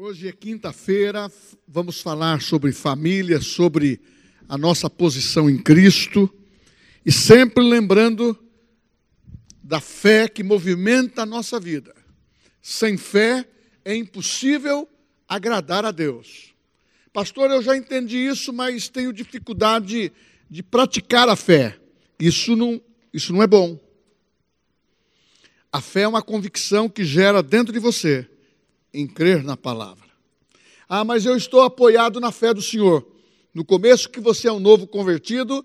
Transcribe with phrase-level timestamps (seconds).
[0.00, 1.28] Hoje é quinta-feira,
[1.66, 4.00] vamos falar sobre família, sobre
[4.48, 6.32] a nossa posição em Cristo
[7.04, 8.38] e sempre lembrando
[9.60, 11.92] da fé que movimenta a nossa vida.
[12.62, 13.44] Sem fé
[13.84, 14.88] é impossível
[15.28, 16.54] agradar a Deus.
[17.12, 20.12] Pastor, eu já entendi isso, mas tenho dificuldade
[20.48, 21.76] de praticar a fé.
[22.20, 22.80] Isso não,
[23.12, 23.76] isso não é bom.
[25.72, 28.28] A fé é uma convicção que gera dentro de você
[28.92, 30.08] em crer na palavra.
[30.88, 33.06] Ah, mas eu estou apoiado na fé do Senhor.
[33.52, 35.64] No começo que você é um novo convertido,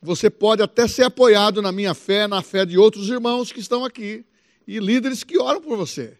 [0.00, 3.84] você pode até ser apoiado na minha fé, na fé de outros irmãos que estão
[3.84, 4.24] aqui
[4.66, 6.16] e líderes que oram por você.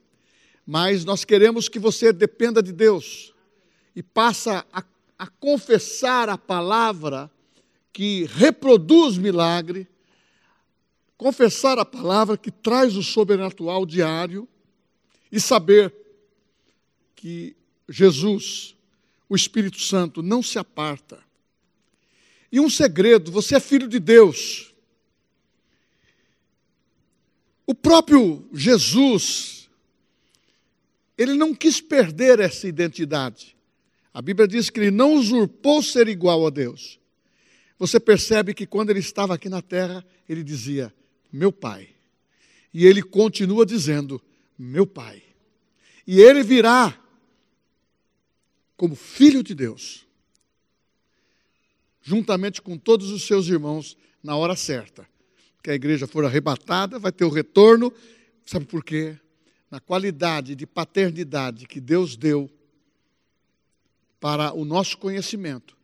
[0.66, 3.34] Mas nós queremos que você dependa de Deus
[3.94, 4.82] e passa a,
[5.18, 7.30] a confessar a palavra
[7.92, 9.86] que reproduz milagre,
[11.16, 14.48] confessar a palavra que traz o sobrenatural diário
[15.30, 16.01] e saber
[17.22, 17.54] que
[17.88, 18.74] Jesus,
[19.28, 21.22] o Espírito Santo, não se aparta.
[22.50, 24.74] E um segredo: você é filho de Deus.
[27.64, 29.70] O próprio Jesus,
[31.16, 33.56] ele não quis perder essa identidade.
[34.12, 36.98] A Bíblia diz que ele não usurpou ser igual a Deus.
[37.78, 40.92] Você percebe que quando ele estava aqui na terra, ele dizia:
[41.32, 41.90] Meu Pai.
[42.74, 44.20] E ele continua dizendo:
[44.58, 45.22] Meu Pai.
[46.04, 46.98] E ele virá
[48.82, 50.04] como filho de Deus,
[52.02, 55.08] juntamente com todos os seus irmãos, na hora certa.
[55.62, 57.92] Que a igreja for arrebatada, vai ter o retorno.
[58.44, 59.16] Sabe por quê?
[59.70, 62.50] Na qualidade de paternidade que Deus deu
[64.18, 65.76] para o nosso conhecimento,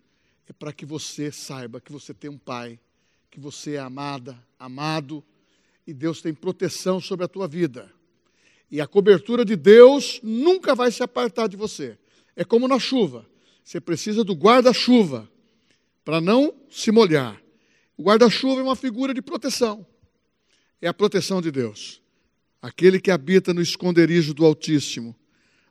[0.49, 2.81] é para que você saiba que você tem um pai,
[3.31, 5.23] que você é amada, amado,
[5.87, 7.93] e Deus tem proteção sobre a tua vida.
[8.69, 11.97] E a cobertura de Deus nunca vai se apartar de você.
[12.39, 13.29] É como na chuva.
[13.65, 15.29] Você precisa do guarda-chuva
[16.05, 17.43] para não se molhar.
[17.97, 19.85] O guarda-chuva é uma figura de proteção.
[20.81, 22.01] É a proteção de Deus.
[22.63, 25.17] Aquele que habita no esconderijo do Altíssimo,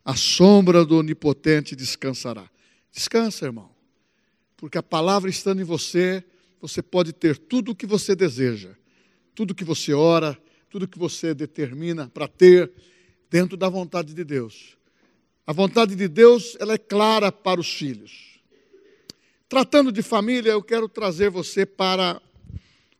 [0.03, 2.52] a sombra do Onipotente descansará.
[2.92, 3.72] Descansa, irmão.
[4.58, 6.22] Porque a palavra estando em você,
[6.59, 8.75] você pode ter tudo o que você deseja,
[9.34, 10.38] tudo que você ora,
[10.69, 12.69] tudo que você determina para ter
[13.30, 14.77] dentro da vontade de Deus.
[15.47, 18.38] A vontade de Deus, ela é clara para os filhos.
[19.47, 22.22] Tratando de família, eu quero trazer você para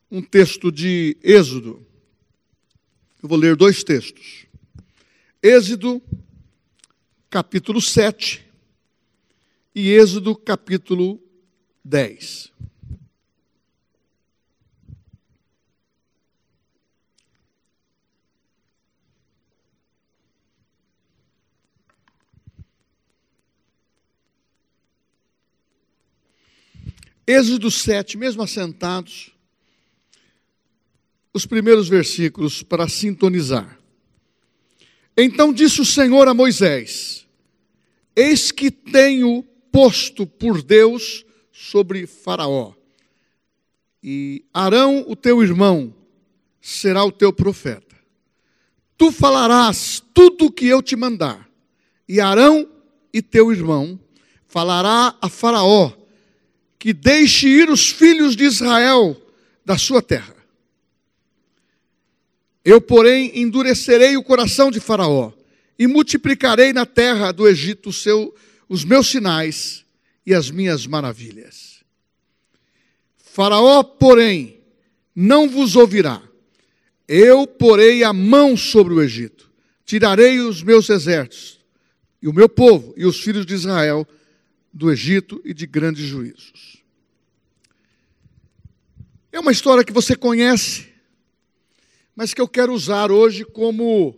[0.09, 1.86] um texto de Êxodo.
[3.22, 4.46] Eu vou ler dois textos.
[5.44, 6.02] Êxodo,
[7.30, 8.47] capítulo 7
[9.75, 11.22] e Êxodo, capítulo
[11.84, 12.53] 10.
[27.28, 29.32] Êxodo 7, mesmo assentados,
[31.34, 33.78] os primeiros versículos para sintonizar.
[35.18, 37.28] Então disse o Senhor a Moisés:
[38.16, 42.74] Eis que tenho posto por Deus sobre Faraó,
[44.02, 45.94] e Arão, o teu irmão,
[46.62, 47.98] será o teu profeta.
[48.98, 51.50] Tu falarás tudo o que eu te mandar,
[52.08, 52.70] e Arão
[53.12, 54.00] e teu irmão
[54.48, 56.06] falará a Faraó
[56.88, 59.22] que deixe ir os filhos de Israel
[59.66, 60.34] da sua terra.
[62.64, 65.34] Eu, porém, endurecerei o coração de Faraó
[65.78, 68.34] e multiplicarei na terra do Egito seu,
[68.70, 69.84] os meus sinais
[70.25, 71.84] e as minhas maravilhas.
[73.18, 74.62] Faraó, porém,
[75.14, 76.22] não vos ouvirá.
[77.06, 79.52] Eu porei a mão sobre o Egito,
[79.84, 81.59] tirarei os meus exércitos,
[82.22, 84.08] e o meu povo e os filhos de Israel
[84.72, 86.77] do Egito e de grandes juízos.
[89.38, 90.92] É uma história que você conhece,
[92.16, 94.18] mas que eu quero usar hoje como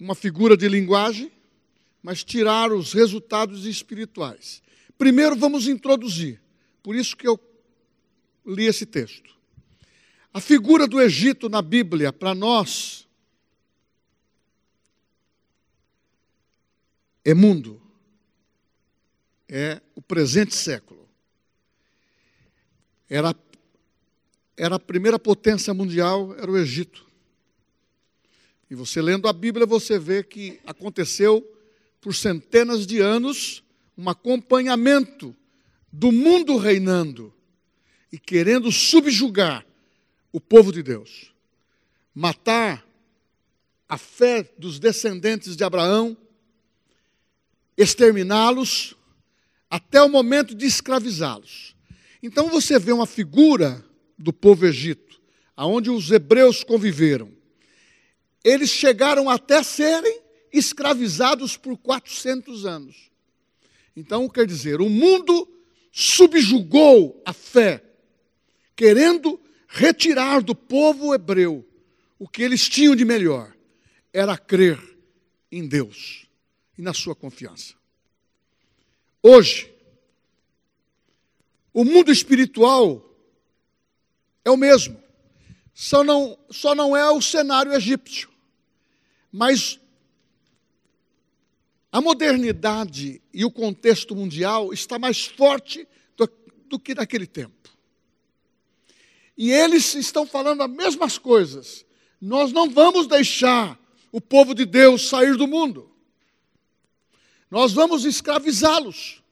[0.00, 1.30] uma figura de linguagem,
[2.02, 4.62] mas tirar os resultados espirituais.
[4.96, 6.40] Primeiro vamos introduzir,
[6.82, 7.38] por isso que eu
[8.46, 9.36] li esse texto.
[10.32, 13.06] A figura do Egito na Bíblia, para nós,
[17.22, 17.78] é mundo
[19.46, 21.03] é o presente século.
[23.08, 23.34] Era,
[24.56, 27.04] era a primeira potência mundial, era o Egito.
[28.70, 31.42] E você lendo a Bíblia, você vê que aconteceu
[32.00, 33.62] por centenas de anos
[33.96, 35.34] um acompanhamento
[35.92, 37.32] do mundo reinando
[38.10, 39.64] e querendo subjugar
[40.32, 41.32] o povo de Deus,
[42.12, 42.84] matar
[43.88, 46.16] a fé dos descendentes de Abraão,
[47.76, 48.96] exterminá-los
[49.70, 51.73] até o momento de escravizá-los.
[52.24, 53.84] Então você vê uma figura
[54.18, 55.20] do povo egito,
[55.54, 57.30] aonde os hebreus conviveram.
[58.42, 63.10] Eles chegaram até serem escravizados por 400 anos.
[63.94, 65.46] Então, quer dizer, o mundo
[65.92, 67.84] subjugou a fé,
[68.74, 69.38] querendo
[69.68, 71.62] retirar do povo hebreu
[72.18, 73.54] o que eles tinham de melhor,
[74.14, 74.80] era crer
[75.52, 76.26] em Deus
[76.78, 77.74] e na sua confiança.
[79.22, 79.73] Hoje,
[81.74, 83.04] o mundo espiritual
[84.44, 85.02] é o mesmo,
[85.74, 88.30] só não, só não é o cenário egípcio,
[89.32, 89.80] mas
[91.90, 95.86] a modernidade e o contexto mundial está mais forte
[96.16, 96.30] do,
[96.68, 97.70] do que naquele tempo.
[99.36, 101.84] E eles estão falando as mesmas coisas.
[102.20, 103.76] Nós não vamos deixar
[104.12, 105.90] o povo de Deus sair do mundo.
[107.50, 109.23] Nós vamos escravizá-los.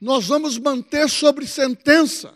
[0.00, 2.34] Nós vamos manter sobre sentença.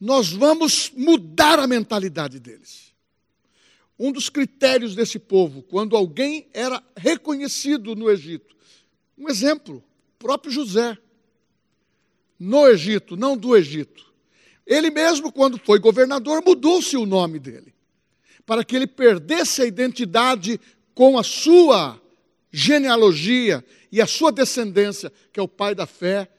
[0.00, 2.94] Nós vamos mudar a mentalidade deles.
[3.98, 8.56] Um dos critérios desse povo, quando alguém era reconhecido no Egito,
[9.18, 9.84] um exemplo,
[10.18, 10.96] próprio José,
[12.38, 14.10] no Egito, não do Egito.
[14.66, 17.74] Ele mesmo, quando foi governador, mudou-se o nome dele,
[18.46, 20.58] para que ele perdesse a identidade
[20.94, 22.00] com a sua
[22.50, 26.30] genealogia e a sua descendência, que é o pai da fé,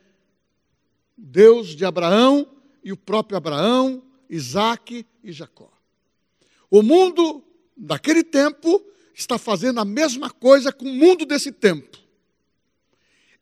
[1.23, 2.47] Deus de Abraão
[2.83, 5.71] e o próprio Abraão, Isaac e Jacó.
[6.67, 7.43] O mundo
[7.77, 8.83] daquele tempo
[9.13, 11.99] está fazendo a mesma coisa com o mundo desse tempo.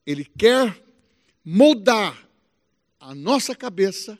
[0.06, 0.84] Ele quer
[1.46, 2.28] moldar
[3.00, 4.20] a nossa cabeça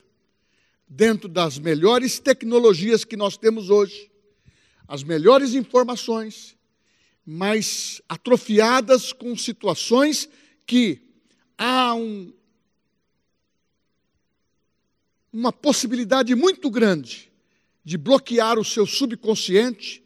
[0.88, 4.10] dentro das melhores tecnologias que nós temos hoje,
[4.88, 6.56] as melhores informações,
[7.26, 10.28] mas atrofiadas com situações
[10.66, 11.02] que
[11.58, 12.32] há um,
[15.32, 17.30] uma possibilidade muito grande
[17.84, 20.02] de bloquear o seu subconsciente,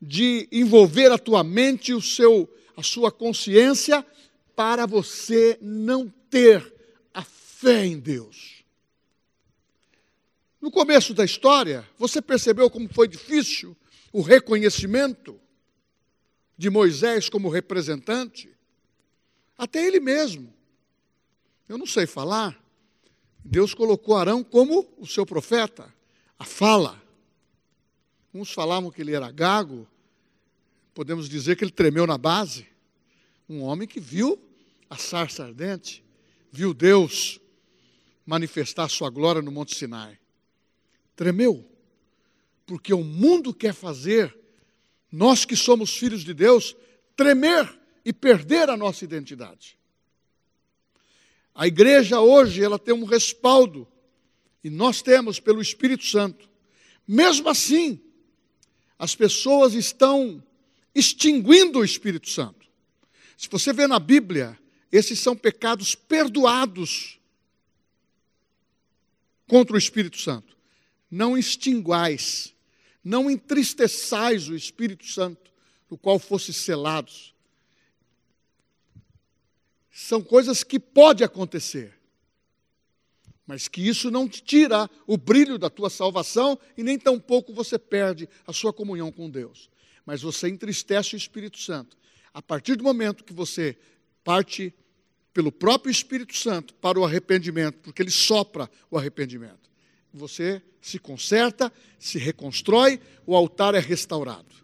[0.00, 4.04] de envolver a tua mente, o seu, a sua consciência
[4.54, 6.74] para você não ter
[7.12, 8.64] a fé em Deus.
[10.60, 13.76] No começo da história, você percebeu como foi difícil
[14.12, 15.38] o reconhecimento
[16.56, 18.50] de Moisés como representante?
[19.56, 20.52] Até ele mesmo.
[21.68, 22.58] Eu não sei falar.
[23.48, 25.94] Deus colocou Arão como o seu profeta,
[26.36, 27.00] a fala.
[28.34, 29.86] Uns falavam que ele era gago,
[30.92, 32.66] podemos dizer que ele tremeu na base.
[33.48, 34.36] Um homem que viu
[34.90, 36.04] a sarça ardente,
[36.50, 37.40] viu Deus
[38.26, 40.18] manifestar sua glória no Monte Sinai.
[41.14, 41.64] Tremeu,
[42.66, 44.36] porque o mundo quer fazer,
[45.10, 46.76] nós que somos filhos de Deus,
[47.16, 49.75] tremer e perder a nossa identidade.
[51.56, 53.88] A igreja hoje, ela tem um respaldo,
[54.62, 56.50] e nós temos pelo Espírito Santo.
[57.08, 57.98] Mesmo assim,
[58.98, 60.44] as pessoas estão
[60.94, 62.66] extinguindo o Espírito Santo.
[63.38, 64.58] Se você vê na Bíblia,
[64.92, 67.18] esses são pecados perdoados
[69.48, 70.54] contra o Espírito Santo.
[71.10, 72.54] Não extinguais,
[73.02, 75.50] não entristeçais o Espírito Santo,
[75.88, 77.34] no qual fosse selados.
[79.98, 81.94] São coisas que pode acontecer,
[83.46, 87.78] mas que isso não te tira o brilho da tua salvação e nem tampouco você
[87.78, 89.70] perde a sua comunhão com Deus.
[90.04, 91.96] Mas você entristece o Espírito Santo.
[92.34, 93.74] A partir do momento que você
[94.22, 94.70] parte
[95.32, 99.70] pelo próprio Espírito Santo para o arrependimento, porque ele sopra o arrependimento.
[100.12, 104.54] Você se conserta, se reconstrói, o altar é restaurado.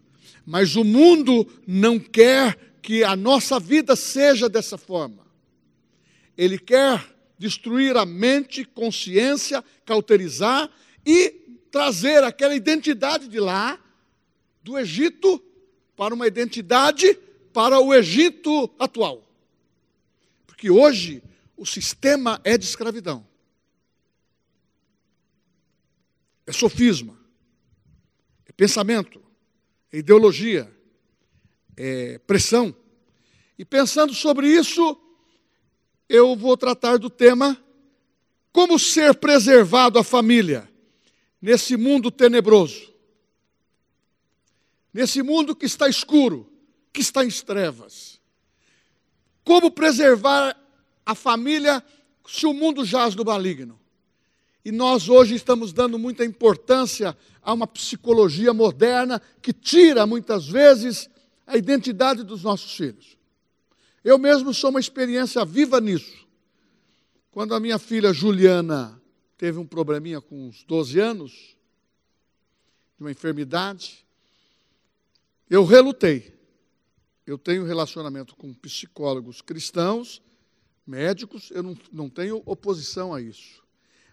[0.45, 5.22] Mas o mundo não quer que a nossa vida seja dessa forma.
[6.37, 10.69] Ele quer destruir a mente, consciência, cauterizar
[11.05, 11.29] e
[11.71, 13.79] trazer aquela identidade de lá,
[14.61, 15.43] do Egito,
[15.95, 17.15] para uma identidade
[17.51, 19.27] para o Egito atual.
[20.47, 21.21] Porque hoje
[21.57, 23.27] o sistema é de escravidão.
[26.45, 27.17] É sofisma,
[28.45, 29.21] é pensamento,
[29.91, 30.71] é ideologia,
[31.75, 32.75] é pressão.
[33.57, 34.97] E pensando sobre isso,
[36.13, 37.57] eu vou tratar do tema
[38.51, 40.69] como ser preservado a família
[41.41, 42.93] nesse mundo tenebroso.
[44.93, 46.47] Nesse mundo que está escuro,
[46.93, 48.21] que está em trevas.
[49.43, 50.55] Como preservar
[51.03, 51.83] a família
[52.27, 53.79] se o mundo jaz no maligno?
[54.63, 61.09] E nós hoje estamos dando muita importância a uma psicologia moderna que tira muitas vezes
[61.47, 63.17] a identidade dos nossos filhos.
[64.03, 66.27] Eu mesmo sou uma experiência viva nisso.
[67.31, 69.01] Quando a minha filha Juliana
[69.37, 71.31] teve um probleminha com uns 12 anos,
[72.97, 74.05] de uma enfermidade,
[75.49, 76.37] eu relutei.
[77.25, 80.21] Eu tenho relacionamento com psicólogos cristãos,
[80.85, 83.63] médicos, eu não, não tenho oposição a isso.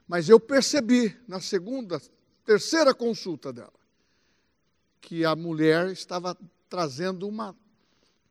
[0.06, 2.00] Mas eu percebi na segunda,
[2.44, 3.73] terceira consulta dela,
[5.00, 7.56] que a mulher estava trazendo uma,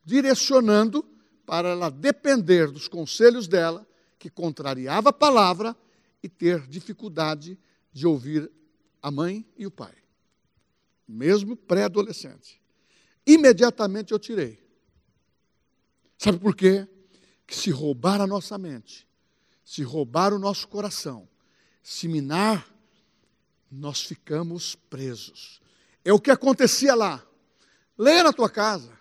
[0.05, 1.05] direcionando
[1.49, 3.87] para ela depender dos conselhos dela,
[4.19, 5.75] que contrariava a palavra
[6.21, 7.57] e ter dificuldade
[7.91, 8.51] de ouvir
[9.01, 9.95] a mãe e o pai,
[11.07, 12.61] mesmo pré-adolescente.
[13.25, 14.63] Imediatamente eu tirei.
[16.19, 16.87] Sabe por quê?
[17.47, 19.07] Que se roubar a nossa mente,
[19.65, 21.27] se roubar o nosso coração,
[21.81, 22.71] se minar,
[23.71, 25.59] nós ficamos presos.
[26.05, 27.25] É o que acontecia lá.
[27.97, 28.98] Leia na tua casa.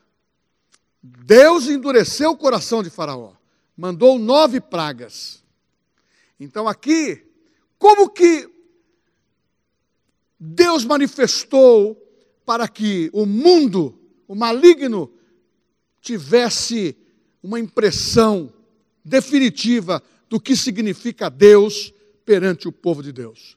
[1.24, 3.32] Deus endureceu o coração de Faraó,
[3.76, 5.42] mandou nove pragas.
[6.38, 7.24] Então, aqui,
[7.78, 8.48] como que
[10.38, 11.96] Deus manifestou
[12.44, 15.10] para que o mundo, o maligno,
[16.00, 16.96] tivesse
[17.42, 18.52] uma impressão
[19.04, 21.92] definitiva do que significa Deus
[22.24, 23.56] perante o povo de Deus?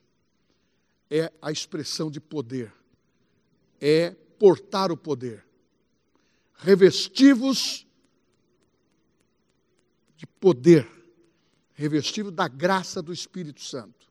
[1.10, 2.72] É a expressão de poder,
[3.80, 5.44] é portar o poder
[6.62, 7.86] revestivos
[10.16, 10.88] de poder,
[11.74, 14.06] revestivos da graça do Espírito Santo.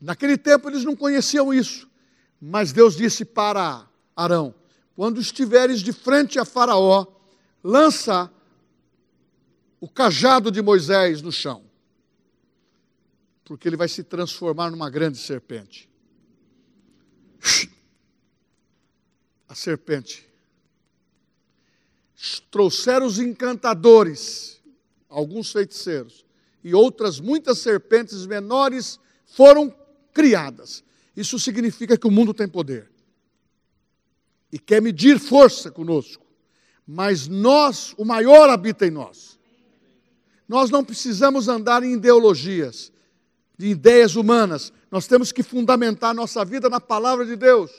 [0.00, 1.90] Naquele tempo eles não conheciam isso,
[2.38, 4.54] mas Deus disse para Arão:
[4.94, 7.06] quando estiveres de frente a Faraó,
[7.62, 8.30] lança
[9.80, 11.64] o cajado de Moisés no chão,
[13.44, 15.88] porque ele vai se transformar numa grande serpente.
[19.46, 20.33] A serpente
[22.50, 24.60] trouxeram os encantadores,
[25.08, 26.24] alguns feiticeiros,
[26.62, 29.74] e outras muitas serpentes menores foram
[30.12, 30.82] criadas.
[31.16, 32.90] Isso significa que o mundo tem poder
[34.50, 36.24] e quer medir força conosco,
[36.86, 39.38] mas nós, o maior habita em nós.
[40.48, 42.92] Nós não precisamos andar em ideologias,
[43.58, 47.70] de ideias humanas, nós temos que fundamentar nossa vida na palavra de Deus.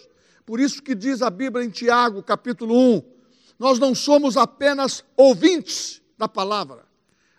[0.46, 3.15] Por isso que diz a Bíblia em Tiago, capítulo 1,
[3.58, 6.86] nós não somos apenas ouvintes da palavra,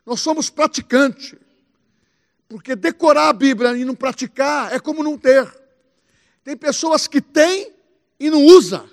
[0.04, 1.34] nós somos praticantes.
[2.48, 5.52] Porque decorar a Bíblia e não praticar é como não ter.
[6.44, 7.72] Tem pessoas que têm
[8.20, 8.88] e não usa.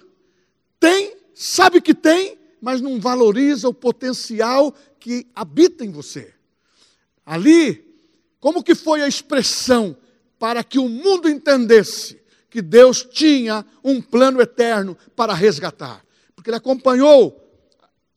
[0.79, 6.33] Tem, sabe que tem, mas não valoriza o potencial que habita em você.
[7.25, 7.85] Ali,
[8.39, 9.95] como que foi a expressão
[10.39, 16.03] para que o mundo entendesse que Deus tinha um plano eterno para resgatar?
[16.43, 17.41] Porque ele acompanhou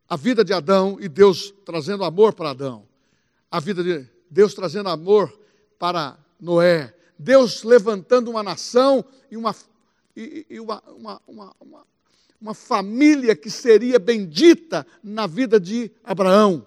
[0.09, 2.85] a vida de Adão e Deus trazendo amor para Adão,
[3.49, 5.33] a vida de Deus trazendo amor
[5.79, 9.55] para Noé, Deus levantando uma nação e uma,
[10.17, 11.87] e, e uma, uma, uma, uma,
[12.41, 16.67] uma família que seria bendita na vida de Abraão,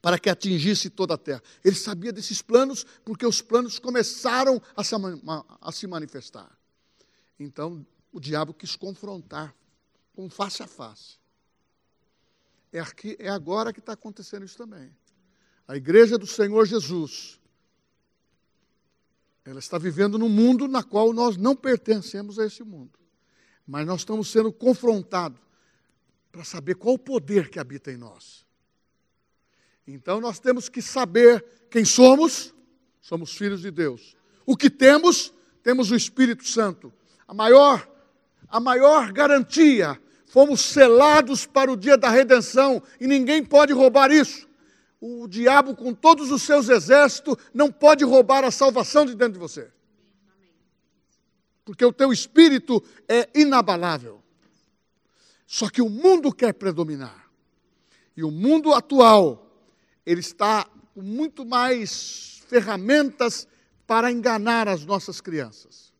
[0.00, 1.42] para que atingisse toda a terra.
[1.64, 4.94] Ele sabia desses planos porque os planos começaram a se,
[5.60, 6.56] a se manifestar.
[7.36, 9.52] Então, o diabo quis confrontar
[10.14, 11.16] com face a face.
[12.72, 14.94] É, aqui, é agora que está acontecendo isso também.
[15.66, 17.40] A igreja do Senhor Jesus,
[19.44, 22.98] ela está vivendo num mundo na qual nós não pertencemos a esse mundo.
[23.66, 25.40] Mas nós estamos sendo confrontados
[26.30, 28.44] para saber qual o poder que habita em nós.
[29.86, 32.54] Então nós temos que saber quem somos,
[33.00, 34.16] somos filhos de Deus.
[34.46, 36.92] O que temos, temos o Espírito Santo.
[37.26, 37.92] A maior
[38.52, 40.00] a maior garantia.
[40.32, 44.48] Fomos selados para o dia da redenção e ninguém pode roubar isso.
[44.98, 49.38] O diabo, com todos os seus exércitos, não pode roubar a salvação de dentro de
[49.38, 49.70] você.
[51.66, 54.22] Porque o teu espírito é inabalável.
[55.46, 57.30] Só que o mundo quer predominar.
[58.16, 59.54] E o mundo atual,
[60.06, 63.46] ele está com muito mais ferramentas
[63.86, 65.92] para enganar as nossas crianças.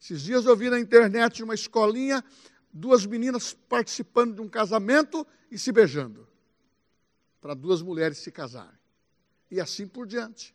[0.00, 2.24] Esses dias eu vi na internet uma escolinha,
[2.78, 6.26] duas meninas participando de um casamento e se beijando,
[7.40, 8.78] para duas mulheres se casarem.
[9.50, 10.54] E assim por diante.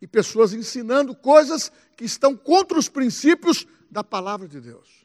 [0.00, 5.04] E pessoas ensinando coisas que estão contra os princípios da palavra de Deus.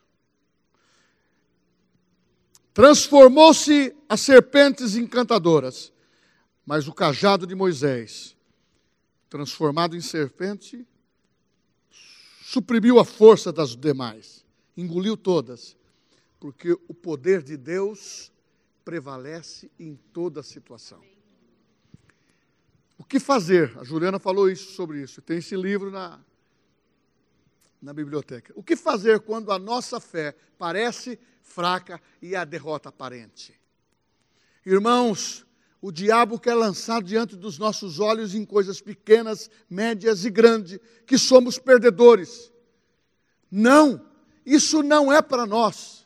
[2.73, 5.91] Transformou-se as serpentes encantadoras,
[6.65, 8.35] mas o cajado de Moisés,
[9.29, 10.87] transformado em serpente,
[12.41, 14.45] suprimiu a força das demais,
[14.79, 15.77] engoliu todas,
[16.39, 18.31] porque o poder de Deus
[18.83, 21.01] prevalece em toda situação.
[22.97, 23.77] O que fazer?
[23.77, 25.21] A Juliana falou isso sobre isso.
[25.21, 26.19] Tem esse livro na,
[27.81, 28.53] na biblioteca.
[28.55, 33.59] O que fazer quando a nossa fé parece fraca e a derrota aparente?
[34.65, 35.45] Irmãos,
[35.81, 41.17] o diabo quer lançar diante dos nossos olhos em coisas pequenas, médias e grandes, que
[41.17, 42.51] somos perdedores.
[43.49, 44.08] Não,
[44.53, 46.05] isso não é para nós.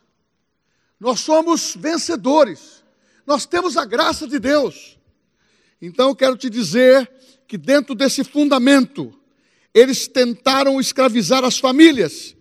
[1.00, 2.84] Nós somos vencedores.
[3.26, 4.98] Nós temos a graça de Deus.
[5.82, 7.12] Então eu quero te dizer
[7.48, 9.14] que dentro desse fundamento,
[9.74, 12.36] eles tentaram escravizar as famílias.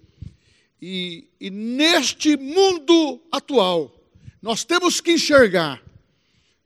[0.80, 3.94] E, e neste mundo atual,
[4.40, 5.82] nós temos que enxergar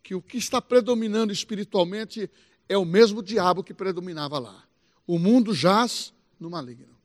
[0.03, 2.31] que o que está predominando espiritualmente
[2.69, 4.65] é o mesmo diabo que predominava lá.
[5.07, 6.97] O mundo jaz no maligno.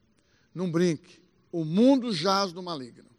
[0.53, 1.20] Não brinque.
[1.51, 3.09] O mundo jaz no maligno.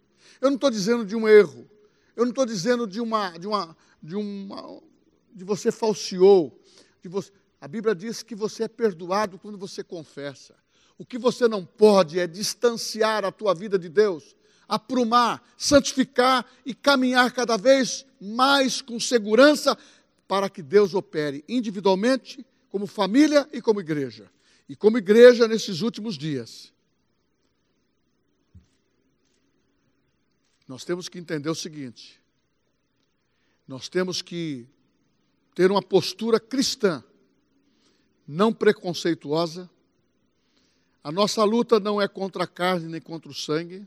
[0.41, 1.69] Eu não estou dizendo de um erro.
[2.17, 4.83] Eu não estou dizendo de uma, de uma, de uma,
[5.35, 6.61] de você falseou,
[7.01, 7.31] de você.
[7.61, 10.55] A Bíblia diz que você é perdoado quando você confessa.
[10.99, 14.37] O que você não pode é distanciar a tua vida de Deus,
[14.69, 19.77] aprumar, santificar e caminhar cada vez mais com segurança
[20.29, 24.31] para que Deus opere individualmente, como família e como igreja.
[24.69, 26.73] E como igreja nesses últimos dias.
[30.73, 32.19] Nós temos que entender o seguinte:
[33.69, 34.67] nós temos que
[35.55, 37.05] ter uma postura cristã,
[38.27, 39.69] não preconceituosa.
[41.05, 43.87] A nossa luta não é contra a carne nem contra o sangue.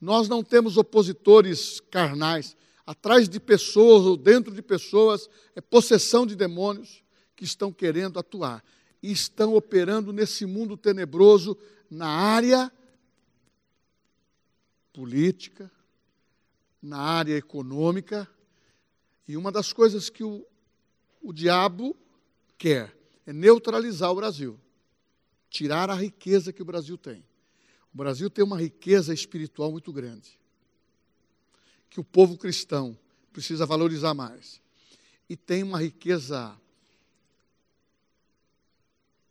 [0.00, 2.56] Nós não temos opositores carnais.
[2.86, 7.04] Atrás de pessoas ou dentro de pessoas é possessão de demônios
[7.36, 8.64] que estão querendo atuar
[9.02, 11.54] e estão operando nesse mundo tenebroso
[11.90, 12.72] na área
[14.90, 15.70] política,
[16.82, 18.28] na área econômica.
[19.28, 20.44] E uma das coisas que o,
[21.22, 21.96] o diabo
[22.58, 24.58] quer é neutralizar o Brasil,
[25.48, 27.24] tirar a riqueza que o Brasil tem.
[27.94, 30.38] O Brasil tem uma riqueza espiritual muito grande,
[31.88, 32.98] que o povo cristão
[33.32, 34.60] precisa valorizar mais.
[35.28, 36.58] E tem uma riqueza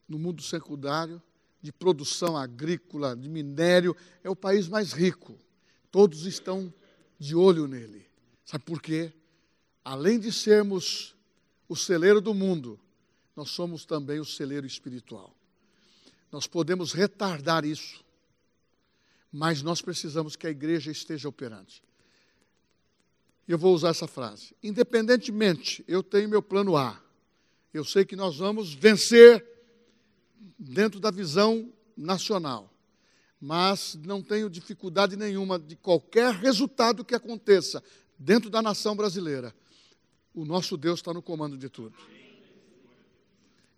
[0.07, 1.21] no mundo secundário,
[1.61, 5.37] de produção agrícola, de minério, é o país mais rico.
[5.91, 6.73] Todos estão
[7.21, 8.03] de olho nele.
[8.43, 9.13] Sabe por quê?
[9.85, 11.13] Além de sermos
[11.69, 12.79] o celeiro do mundo,
[13.35, 15.31] nós somos também o celeiro espiritual.
[16.31, 18.03] Nós podemos retardar isso,
[19.31, 21.83] mas nós precisamos que a igreja esteja operante.
[23.47, 24.55] Eu vou usar essa frase.
[24.63, 26.99] Independentemente, eu tenho meu plano A.
[27.71, 29.45] Eu sei que nós vamos vencer
[30.57, 32.70] dentro da visão nacional.
[33.41, 37.83] Mas não tenho dificuldade nenhuma de qualquer resultado que aconteça
[38.17, 39.53] dentro da nação brasileira
[40.33, 41.95] o nosso Deus está no comando de tudo.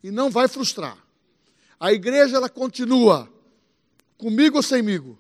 [0.04, 0.98] E não vai frustrar.
[1.80, 3.32] A igreja ela continua
[4.18, 5.18] comigo ou semigo.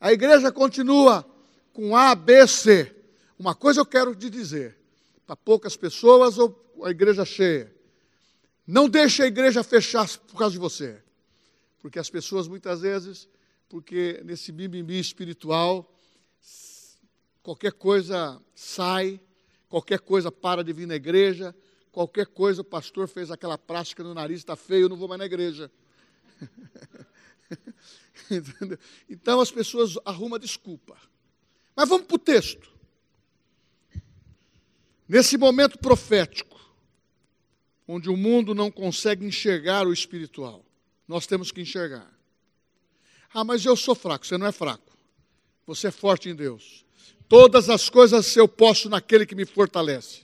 [0.00, 1.24] A igreja continua
[1.72, 2.94] com A, B, C.
[3.38, 4.78] Uma coisa eu quero te dizer,
[5.26, 7.74] para poucas pessoas ou a igreja cheia.
[8.66, 11.02] Não deixe a igreja fechar por causa de você.
[11.82, 13.28] Porque as pessoas muitas vezes,
[13.68, 15.92] porque nesse mimimi espiritual,
[17.42, 19.20] qualquer coisa sai,
[19.68, 21.52] qualquer coisa para de vir na igreja,
[21.90, 25.18] qualquer coisa o pastor fez aquela prática no nariz, está feio, eu não vou mais
[25.18, 25.68] na igreja.
[29.10, 30.96] então as pessoas arrumam desculpa.
[31.74, 32.70] Mas vamos para o texto.
[35.08, 36.60] Nesse momento profético,
[37.88, 40.64] onde o mundo não consegue enxergar o espiritual,
[41.06, 42.06] nós temos que enxergar.
[43.32, 44.26] Ah, mas eu sou fraco.
[44.26, 44.96] Você não é fraco.
[45.66, 46.84] Você é forte em Deus.
[47.28, 50.22] Todas as coisas eu posso naquele que me fortalece.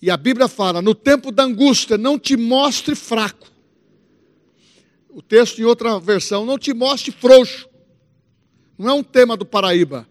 [0.00, 3.48] E a Bíblia fala: no tempo da angústia, não te mostre fraco.
[5.08, 7.68] O texto em outra versão, não te mostre frouxo.
[8.76, 10.08] Não é um tema do Paraíba,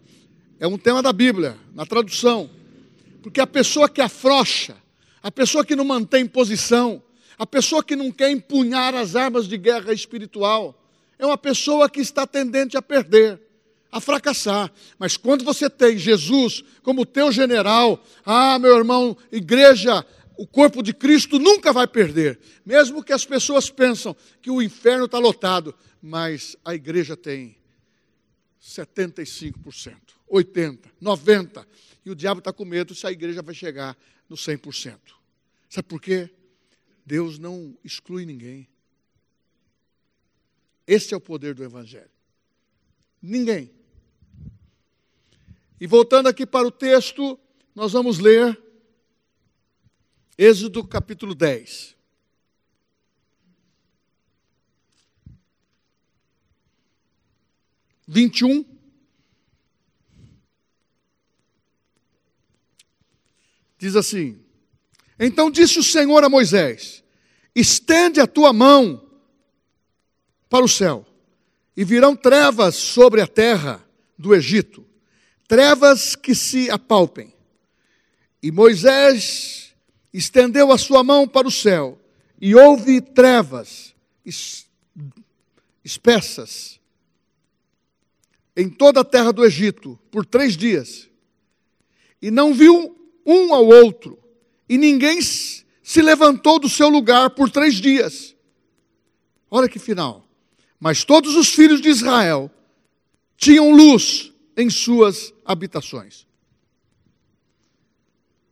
[0.60, 2.50] é um tema da Bíblia, na tradução.
[3.22, 4.76] Porque a pessoa que afrocha,
[5.22, 7.02] a pessoa que não mantém posição,
[7.38, 10.84] a pessoa que não quer empunhar as armas de guerra espiritual,
[11.18, 13.40] é uma pessoa que está tendente a perder
[13.90, 14.70] a fracassar.
[14.98, 20.04] Mas quando você tem Jesus como teu general, ah, meu irmão, igreja,
[20.36, 22.38] o corpo de Cristo nunca vai perder.
[22.64, 27.56] Mesmo que as pessoas pensam que o inferno está lotado, mas a igreja tem
[28.62, 29.54] 75%,
[30.30, 31.66] 80%, 90%.
[32.04, 33.96] E o diabo está com medo se a igreja vai chegar
[34.28, 34.96] no 100%.
[35.68, 36.30] Sabe por quê?
[37.08, 38.68] Deus não exclui ninguém.
[40.86, 42.10] Esse é o poder do Evangelho.
[43.22, 43.72] Ninguém.
[45.80, 47.40] E voltando aqui para o texto,
[47.74, 48.62] nós vamos ler
[50.36, 51.96] Êxodo capítulo 10.
[58.06, 58.64] Vinte e um.
[63.78, 64.47] Diz assim:
[65.18, 67.02] Então disse o Senhor a Moisés:
[67.54, 69.02] Estende a tua mão
[70.48, 71.04] para o céu,
[71.76, 73.84] e virão trevas sobre a terra
[74.16, 74.86] do Egito,
[75.46, 77.34] trevas que se apalpem.
[78.42, 79.74] E Moisés
[80.12, 81.98] estendeu a sua mão para o céu,
[82.40, 83.94] e houve trevas
[85.84, 86.78] espessas
[88.56, 91.08] em toda a terra do Egito por três dias.
[92.20, 94.18] E não viu um ao outro,
[94.68, 98.36] e ninguém se levantou do seu lugar por três dias.
[99.50, 100.26] Olha que final.
[100.78, 102.50] Mas todos os filhos de Israel
[103.36, 106.26] tinham luz em suas habitações.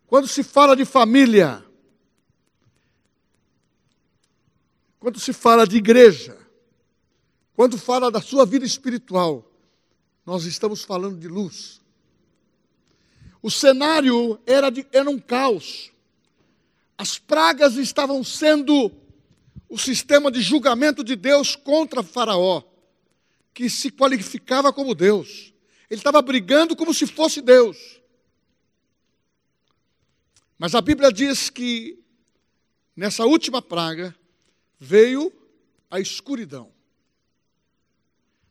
[0.07, 1.64] Quando se fala de família,
[4.98, 6.38] quando se fala de igreja,
[7.55, 9.50] quando fala da sua vida espiritual,
[10.24, 11.81] nós estamos falando de luz.
[13.42, 15.92] O cenário era, de, era um caos.
[16.98, 18.90] As pragas estavam sendo
[19.68, 22.62] o sistema de julgamento de Deus contra Faraó,
[23.52, 25.52] que se qualificava como Deus.
[25.90, 28.00] Ele estava brigando como se fosse Deus.
[30.59, 31.98] Mas a Bíblia diz que
[32.94, 34.14] nessa última praga
[34.78, 35.32] veio
[35.90, 36.72] a escuridão.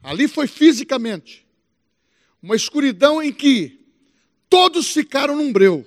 [0.03, 1.45] Ali foi fisicamente
[2.41, 3.83] uma escuridão em que
[4.47, 5.83] todos ficaram num breu.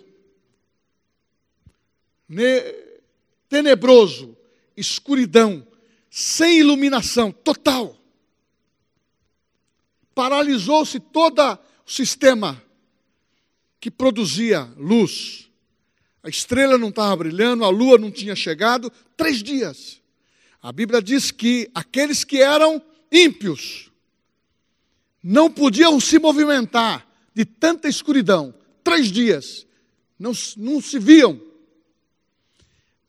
[3.48, 4.36] Tenebroso,
[4.76, 5.66] escuridão,
[6.10, 7.96] sem iluminação, total.
[10.14, 12.62] Paralisou-se todo o sistema
[13.80, 15.48] que produzia luz.
[16.22, 20.00] A estrela não estava brilhando, a lua não tinha chegado, três dias.
[20.60, 23.90] A Bíblia diz que aqueles que eram ímpios
[25.22, 29.66] não podiam se movimentar de tanta escuridão, três dias,
[30.18, 31.40] não, não se viam.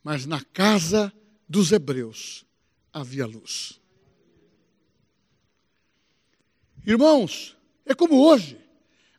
[0.03, 1.13] Mas na casa
[1.47, 2.45] dos hebreus
[2.93, 3.79] havia luz.
[6.85, 8.57] Irmãos, é como hoje,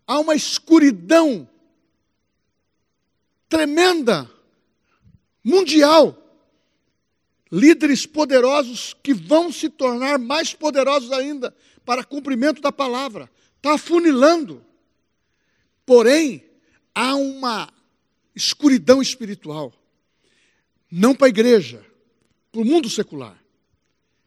[0.07, 1.49] há uma escuridão
[3.49, 4.31] tremenda,
[5.45, 6.17] mundial.
[7.53, 13.29] Líderes poderosos que vão se tornar mais poderosos ainda para cumprimento da palavra.
[13.57, 14.65] Está afunilando.
[15.85, 16.45] Porém,
[16.95, 17.69] há uma
[18.35, 19.73] escuridão espiritual.
[20.91, 21.85] Não para a igreja,
[22.51, 23.41] para o mundo secular.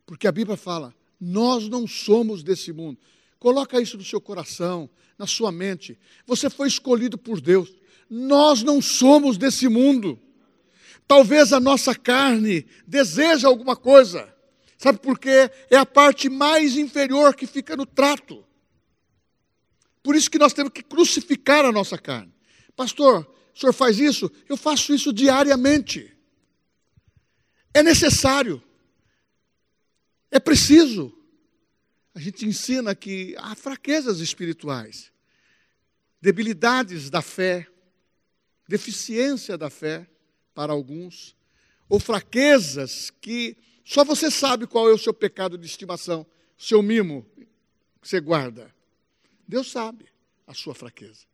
[0.05, 2.99] Porque a Bíblia fala: nós não somos desse mundo.
[3.39, 5.97] Coloca isso no seu coração, na sua mente.
[6.25, 7.73] Você foi escolhido por Deus.
[8.09, 10.19] Nós não somos desse mundo.
[11.07, 14.33] Talvez a nossa carne deseja alguma coisa.
[14.77, 15.51] Sabe por quê?
[15.69, 18.43] É a parte mais inferior que fica no trato.
[20.01, 22.33] Por isso que nós temos que crucificar a nossa carne.
[22.75, 24.31] Pastor, o senhor faz isso?
[24.47, 26.13] Eu faço isso diariamente.
[27.73, 28.61] É necessário.
[30.29, 31.17] É preciso.
[32.15, 35.11] A gente ensina que há fraquezas espirituais,
[36.21, 37.67] debilidades da fé,
[38.67, 40.07] deficiência da fé
[40.53, 41.35] para alguns,
[41.89, 46.25] ou fraquezas que só você sabe qual é o seu pecado de estimação,
[46.57, 47.25] seu mimo
[48.01, 48.73] que você guarda.
[49.47, 50.05] Deus sabe
[50.47, 51.25] a sua fraqueza.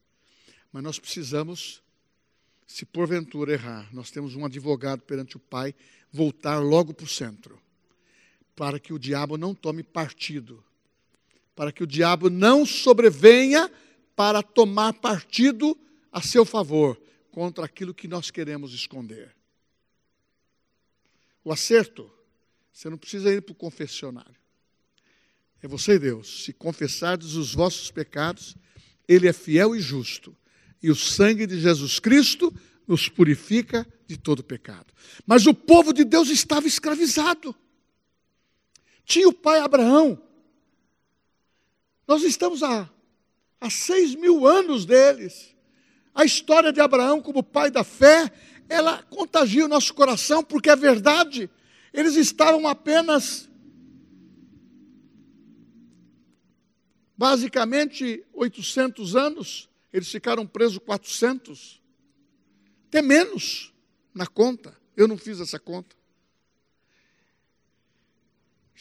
[0.71, 1.83] Mas nós precisamos,
[2.65, 5.75] se porventura errar, nós temos um advogado perante o Pai
[6.11, 7.59] voltar logo para o centro,
[8.55, 10.63] para que o diabo não tome partido,
[11.55, 13.71] para que o diabo não sobrevenha
[14.15, 15.77] para tomar partido
[16.11, 16.99] a seu favor
[17.31, 19.35] contra aquilo que nós queremos esconder.
[21.43, 22.11] O acerto,
[22.71, 24.35] você não precisa ir para o confessionário.
[25.61, 26.45] É você e Deus.
[26.45, 28.55] Se confessardes os vossos pecados,
[29.07, 30.35] Ele é fiel e justo.
[30.81, 32.53] E o sangue de Jesus Cristo
[32.87, 34.91] nos purifica de todo pecado.
[35.23, 37.55] Mas o povo de Deus estava escravizado.
[39.05, 40.19] Tinha o pai Abraão.
[42.07, 42.89] Nós estamos há,
[43.61, 45.55] há seis mil anos deles.
[46.13, 48.31] A história de Abraão como pai da fé,
[48.67, 51.47] ela contagia o nosso coração, porque é verdade.
[51.93, 53.47] Eles estavam apenas,
[57.15, 59.69] basicamente, 800 anos.
[59.93, 61.79] Eles ficaram presos 400
[62.87, 63.71] até menos
[64.13, 64.75] na conta.
[64.95, 65.95] Eu não fiz essa conta.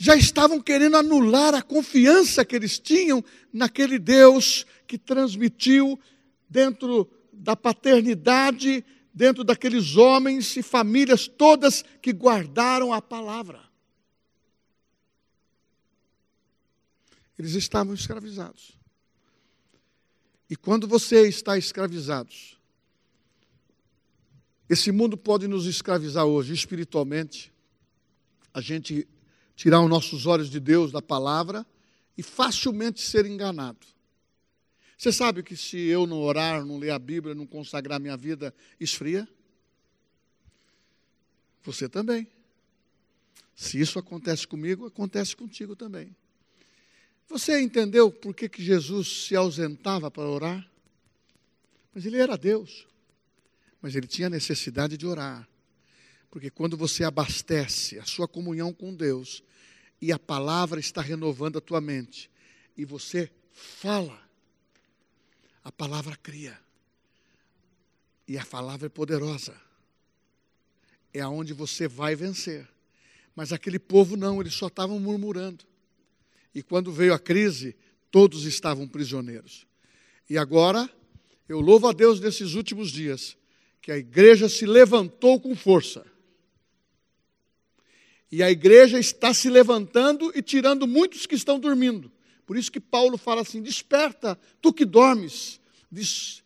[0.00, 5.98] já estavam querendo anular a confiança que eles tinham naquele Deus que transmitiu
[6.48, 13.60] dentro da paternidade, dentro daqueles homens e famílias todas que guardaram a palavra.
[17.36, 18.78] Eles estavam escravizados.
[20.48, 22.30] E quando você está escravizado,
[24.68, 27.52] esse mundo pode nos escravizar hoje espiritualmente,
[28.52, 29.08] a gente
[29.56, 31.66] tirar os nossos olhos de Deus, da palavra,
[32.16, 33.86] e facilmente ser enganado.
[34.96, 38.52] Você sabe que se eu não orar, não ler a Bíblia, não consagrar minha vida,
[38.80, 39.28] esfria?
[41.62, 42.26] Você também.
[43.54, 46.14] Se isso acontece comigo, acontece contigo também.
[47.28, 50.70] Você entendeu por que, que Jesus se ausentava para orar?
[51.94, 52.86] Mas ele era Deus.
[53.80, 55.48] Mas ele tinha necessidade de orar.
[56.30, 59.42] Porque quando você abastece a sua comunhão com Deus
[60.00, 62.30] e a palavra está renovando a tua mente
[62.76, 64.20] e você fala,
[65.64, 66.58] a palavra cria.
[68.26, 69.58] E a palavra é poderosa.
[71.12, 72.68] É aonde você vai vencer.
[73.34, 75.64] Mas aquele povo não, eles só estavam murmurando.
[76.54, 77.76] E quando veio a crise,
[78.10, 79.66] todos estavam prisioneiros.
[80.28, 80.90] E agora,
[81.48, 83.36] eu louvo a Deus nesses últimos dias,
[83.88, 86.04] que a igreja se levantou com força
[88.30, 92.12] e a igreja está se levantando e tirando muitos que estão dormindo.
[92.44, 95.58] Por isso que Paulo fala assim: desperta, tu que dormes.
[95.90, 96.44] Des...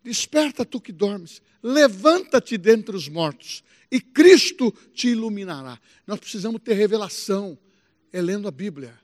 [0.00, 1.42] Desperta, tu que dormes.
[1.60, 5.80] Levanta-te dentre os mortos e Cristo te iluminará.
[6.06, 7.58] Nós precisamos ter revelação,
[8.12, 8.96] é lendo a Bíblia.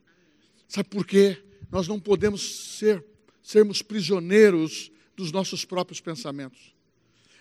[0.69, 1.37] Sabe por quê?
[1.69, 3.05] Nós não podemos ser,
[3.43, 6.75] sermos prisioneiros dos nossos próprios pensamentos.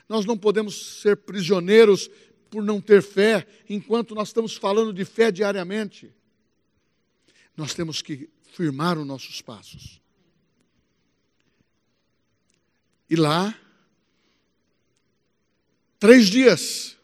[0.07, 2.09] Nós não podemos ser prisioneiros
[2.49, 6.13] por não ter fé, enquanto nós estamos falando de fé diariamente.
[7.55, 10.01] Nós temos que firmar os nossos passos.
[13.09, 13.57] E lá,
[15.99, 16.97] três dias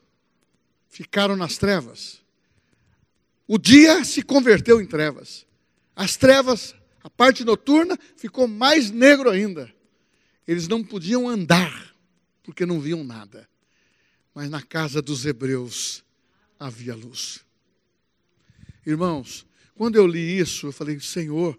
[0.89, 2.21] ficaram nas trevas.
[3.47, 5.45] O dia se converteu em trevas.
[5.95, 9.74] As trevas, a parte noturna, ficou mais negro ainda.
[10.47, 11.95] Eles não podiam andar,
[12.43, 13.47] porque não viam nada
[14.35, 16.03] mas na casa dos hebreus
[16.59, 17.45] havia luz.
[18.85, 21.57] Irmãos, quando eu li isso, eu falei: Senhor,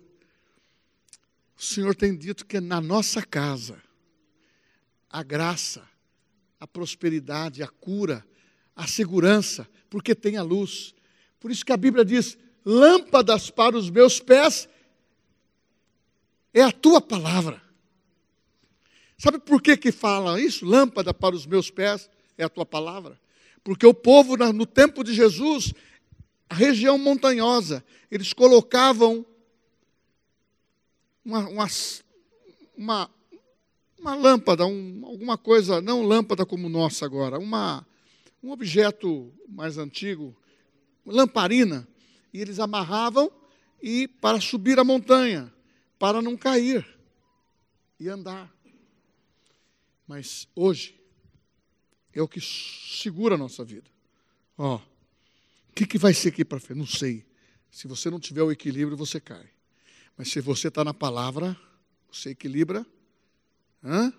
[1.56, 3.82] o Senhor tem dito que na nossa casa
[5.08, 5.88] a graça,
[6.60, 8.24] a prosperidade, a cura,
[8.76, 10.94] a segurança, porque tem a luz.
[11.40, 14.68] Por isso que a Bíblia diz: lâmpadas para os meus pés
[16.52, 17.62] é a tua palavra.
[19.18, 20.64] Sabe por que, que fala isso?
[20.66, 23.18] Lâmpada para os meus pés é a tua palavra.
[23.64, 25.72] Porque o povo, no tempo de Jesus,
[26.48, 29.26] a região montanhosa, eles colocavam
[31.24, 31.66] uma, uma,
[32.76, 33.10] uma,
[33.98, 37.84] uma lâmpada, um, alguma coisa, não lâmpada como nossa agora, uma,
[38.42, 40.36] um objeto mais antigo,
[41.04, 41.88] lamparina,
[42.32, 43.30] e eles amarravam
[43.82, 45.52] e para subir a montanha,
[45.98, 46.86] para não cair
[47.98, 48.55] e andar.
[50.06, 50.98] Mas hoje,
[52.12, 53.90] é o que segura a nossa vida.
[54.56, 56.78] Ó, o que, que vai ser aqui para frente?
[56.78, 57.26] Não sei.
[57.70, 59.50] Se você não tiver o equilíbrio, você cai.
[60.16, 61.54] Mas se você está na palavra,
[62.10, 62.86] você equilibra.
[63.84, 64.12] Hã?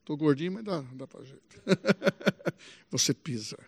[0.00, 1.60] Estou gordinho, mas dá, dá para jeito.
[2.90, 3.58] você pisa.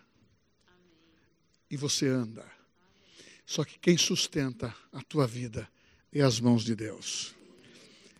[1.69, 2.49] E você anda.
[3.45, 5.69] Só que quem sustenta a tua vida
[6.11, 7.35] é as mãos de Deus.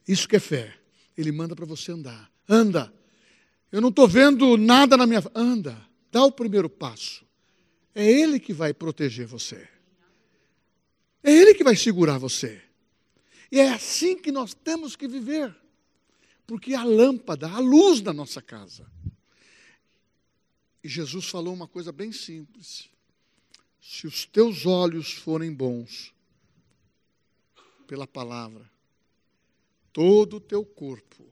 [0.07, 0.77] Isso que é fé.
[1.17, 2.31] Ele manda para você andar.
[2.47, 2.93] Anda.
[3.71, 5.21] Eu não estou vendo nada na minha.
[5.35, 5.79] Anda,
[6.11, 7.25] dá o primeiro passo.
[7.93, 9.67] É Ele que vai proteger você.
[11.23, 12.61] É Ele que vai segurar você.
[13.51, 15.55] E é assim que nós temos que viver.
[16.47, 18.89] Porque a lâmpada, a luz da nossa casa.
[20.83, 22.89] E Jesus falou uma coisa bem simples.
[23.81, 26.13] Se os teus olhos forem bons,
[27.85, 28.69] pela palavra,
[29.91, 31.25] todo o teu corpo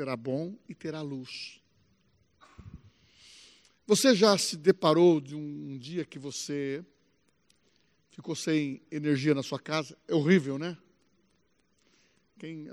[0.00, 1.60] será bom e terá luz.
[3.86, 6.82] Você já se deparou de um, dia que você
[8.08, 9.94] ficou sem energia na sua casa?
[10.08, 10.74] É horrível, né?
[12.38, 12.66] Quem,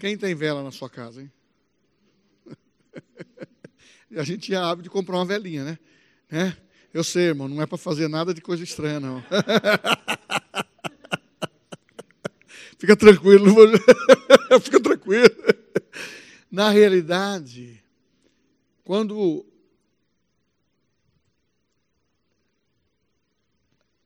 [0.00, 1.30] quem tem vela na sua casa, hein?
[4.18, 5.78] a gente tinha hábito de comprar uma velinha, né?
[6.28, 6.56] né?
[6.92, 9.22] Eu sei, irmão, não é para fazer nada de coisa estranha, não.
[12.78, 13.46] Fica tranquilo,
[14.60, 15.34] fica tranquilo.
[16.50, 17.82] Na realidade,
[18.84, 19.44] quando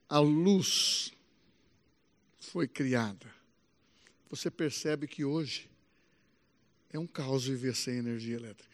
[0.08, 1.12] a luz
[2.38, 3.32] foi criada,
[4.28, 5.70] você percebe que hoje
[6.92, 8.70] é um caos viver sem energia elétrica.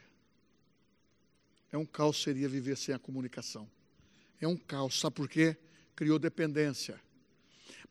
[1.70, 3.68] É um caos seria viver sem a comunicação.
[4.40, 5.57] É um caos, sabe por quê?
[5.94, 7.00] Criou dependência.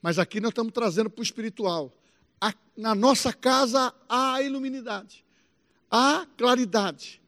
[0.01, 1.95] Mas aqui nós estamos trazendo para o espiritual.
[2.39, 5.23] A, na nossa casa há iluminidade,
[5.89, 7.21] há claridade.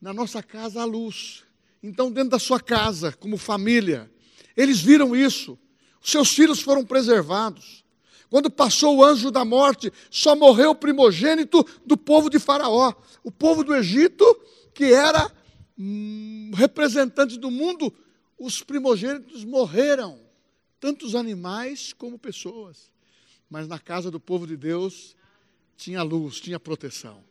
[0.00, 1.44] Na nossa casa há luz.
[1.82, 4.10] Então, dentro da sua casa, como família,
[4.56, 5.58] eles viram isso.
[6.02, 7.84] Os seus filhos foram preservados.
[8.30, 12.92] Quando passou o anjo da morte, só morreu o primogênito do povo de Faraó.
[13.24, 14.24] O povo do Egito,
[14.74, 15.30] que era
[15.78, 17.92] hum, representante do mundo,
[18.38, 20.20] os primogênitos morreram,
[20.78, 22.90] tanto os animais como pessoas.
[23.48, 25.16] Mas na casa do povo de Deus
[25.76, 27.22] tinha luz, tinha proteção.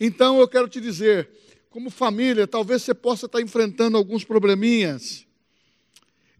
[0.00, 1.30] Então eu quero te dizer,
[1.70, 5.26] como família, talvez você possa estar enfrentando alguns probleminhas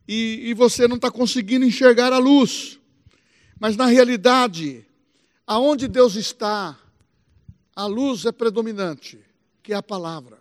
[0.06, 2.78] e, e você não está conseguindo enxergar a luz.
[3.58, 4.84] Mas na realidade,
[5.46, 6.78] aonde Deus está,
[7.74, 9.18] a luz é predominante,
[9.62, 10.38] que é a palavra.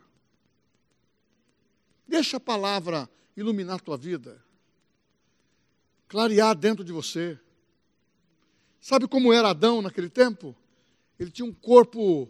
[2.08, 4.44] Deixa a palavra iluminar a tua vida,
[6.08, 7.40] clarear dentro de você.
[8.82, 10.56] Sabe como era Adão naquele tempo?
[11.20, 12.28] Ele tinha um corpo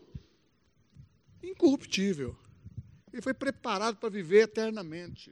[1.42, 2.38] incorruptível.
[3.12, 5.32] Ele foi preparado para viver eternamente.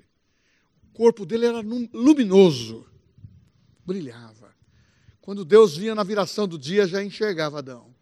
[0.89, 2.87] O corpo dele era luminoso,
[3.85, 4.55] brilhava.
[5.19, 7.93] Quando Deus vinha na viração do dia, já enxergava Adão.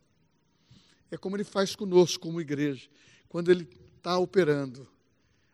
[1.10, 2.88] É como ele faz conosco, como igreja.
[3.28, 4.88] Quando ele está operando,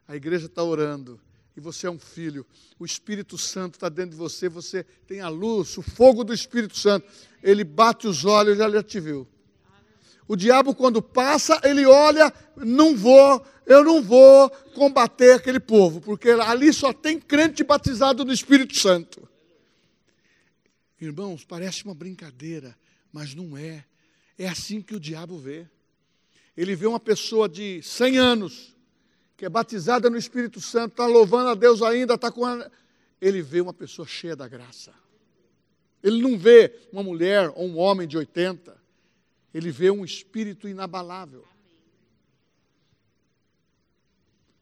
[0.06, 1.20] a igreja está orando,
[1.56, 2.46] e você é um filho,
[2.80, 6.78] o Espírito Santo está dentro de você, você tem a luz, o fogo do Espírito
[6.78, 7.08] Santo,
[7.44, 9.28] ele bate os olhos, já te viu.
[10.28, 16.30] O diabo, quando passa, ele olha, não vou, eu não vou combater aquele povo, porque
[16.30, 19.28] ali só tem crente batizado no Espírito Santo.
[21.00, 22.76] Irmãos, parece uma brincadeira,
[23.12, 23.86] mas não é.
[24.38, 25.68] É assim que o diabo vê.
[26.56, 28.73] Ele vê uma pessoa de 100 anos,
[29.44, 32.46] que é batizada no Espírito Santo, está louvando a Deus ainda, está com.
[32.46, 32.72] A...
[33.20, 34.94] Ele vê uma pessoa cheia da graça.
[36.02, 38.82] Ele não vê uma mulher ou um homem de 80.
[39.54, 41.46] Ele vê um espírito inabalável.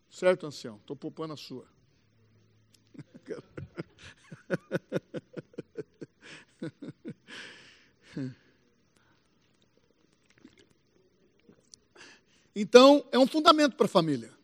[0.09, 0.77] Certo, ancião?
[0.77, 1.67] Estou poupando a sua.
[12.53, 14.40] Então, é um fundamento para a família.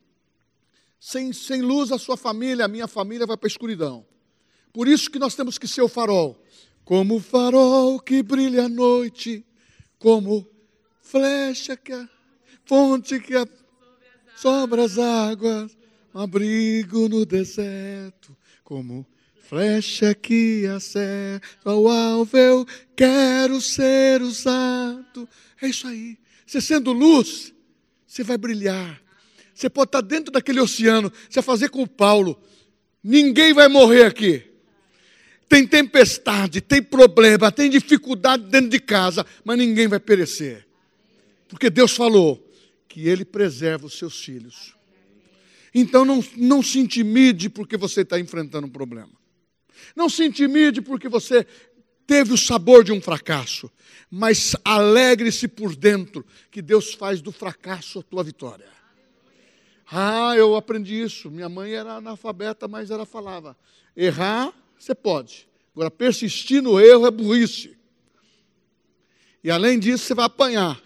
[1.08, 4.06] Sem, sem luz, a sua família, a minha família vai para a escuridão.
[4.74, 6.38] Por isso que nós temos que ser o farol.
[6.84, 9.46] Como o farol que brilha à noite,
[9.98, 10.46] como
[11.02, 12.10] flecha que a
[12.66, 13.48] fonte que a,
[14.36, 15.78] sobre as águas,
[16.14, 19.08] abrigo no deserto, como
[19.48, 22.68] flecha que acerta ao alvo, eu
[22.98, 25.30] quero ser usado.
[25.62, 26.18] É isso aí.
[26.46, 27.54] Você sendo luz,
[28.06, 29.07] você vai brilhar.
[29.58, 32.40] Você pode estar dentro daquele oceano, você vai fazer com o Paulo.
[33.04, 34.44] Ninguém vai morrer aqui.
[35.50, 40.68] Tem tempestade, tem problema, tem dificuldade dentro de casa, mas ninguém vai perecer.
[41.48, 42.48] Porque Deus falou
[42.88, 44.76] que Ele preserva os seus filhos.
[45.74, 49.10] Então não, não se intimide porque você está enfrentando um problema.
[49.96, 51.48] Não se intimide porque você
[52.06, 53.72] teve o sabor de um fracasso.
[54.08, 58.77] Mas alegre-se por dentro que Deus faz do fracasso a tua vitória.
[59.90, 61.32] Ah, eu aprendi isso.
[61.32, 63.56] Minha mãe era analfabeta, mas ela falava:
[63.96, 65.48] errar você pode.
[65.74, 67.78] Agora, persistir no erro é burrice.
[69.44, 70.82] E além disso, você vai apanhar.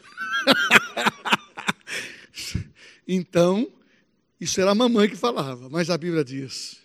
[3.07, 3.71] então,
[4.39, 6.81] isso era a mamãe que falava, mas a Bíblia diz: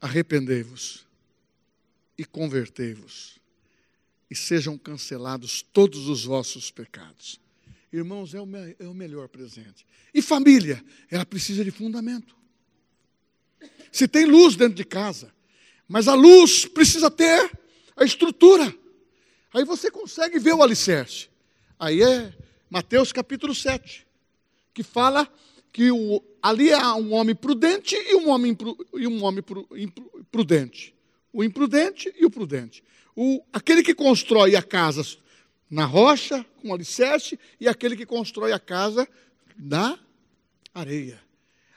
[0.00, 1.06] arrependei-vos
[2.18, 3.38] e convertei-vos,
[4.30, 7.40] e sejam cancelados todos os vossos pecados.
[7.92, 8.48] Irmãos, é o,
[8.78, 9.84] é o melhor presente.
[10.14, 12.36] E família, ela precisa de fundamento.
[13.90, 15.32] Se tem luz dentro de casa,
[15.88, 17.50] mas a luz precisa ter
[17.96, 18.72] a estrutura.
[19.52, 21.28] Aí você consegue ver o alicerce.
[21.78, 22.32] Aí é
[22.70, 24.06] Mateus capítulo 7,
[24.72, 25.28] que fala
[25.72, 28.56] que o, ali há um homem prudente e um homem,
[28.94, 29.42] e um homem
[30.30, 30.94] prudente.
[31.32, 32.84] O imprudente e o prudente.
[33.16, 35.02] O, aquele que constrói a casa
[35.70, 39.08] na rocha, com alicerce, e aquele que constrói a casa
[39.56, 39.98] na
[40.74, 41.20] areia.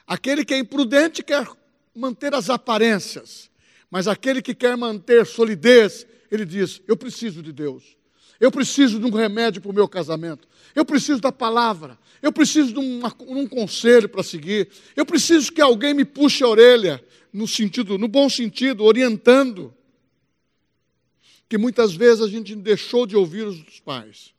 [0.06, 1.46] Aquele que é imprudente quer
[1.94, 3.50] manter as aparências,
[3.90, 7.96] mas aquele que quer manter solidez, ele diz: Eu preciso de Deus.
[8.40, 10.48] Eu preciso de um remédio para o meu casamento.
[10.74, 11.96] Eu preciso da palavra.
[12.20, 14.68] Eu preciso de um, um conselho para seguir.
[14.96, 19.72] Eu preciso que alguém me puxe a orelha no sentido, no bom sentido, orientando.
[21.48, 24.34] Que muitas vezes a gente deixou de ouvir os pais.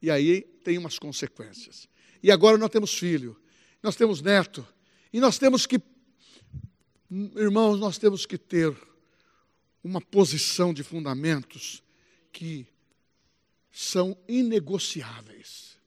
[0.00, 1.88] E aí tem umas consequências.
[2.22, 3.36] E agora nós temos filho,
[3.82, 4.66] nós temos neto,
[5.12, 5.80] e nós temos que,
[7.36, 8.76] irmãos, nós temos que ter
[9.82, 11.82] uma posição de fundamentos
[12.32, 12.66] que
[13.70, 15.78] são inegociáveis.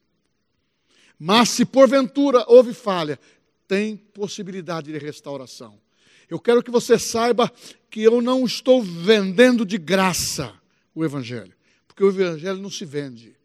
[1.18, 3.18] Mas se porventura houve falha,
[3.66, 5.80] tem possibilidade de restauração.
[6.28, 7.50] Eu quero que você saiba
[7.90, 10.54] que eu não estou vendendo de graça
[10.94, 11.54] o Evangelho,
[11.86, 13.36] porque o Evangelho não se vende,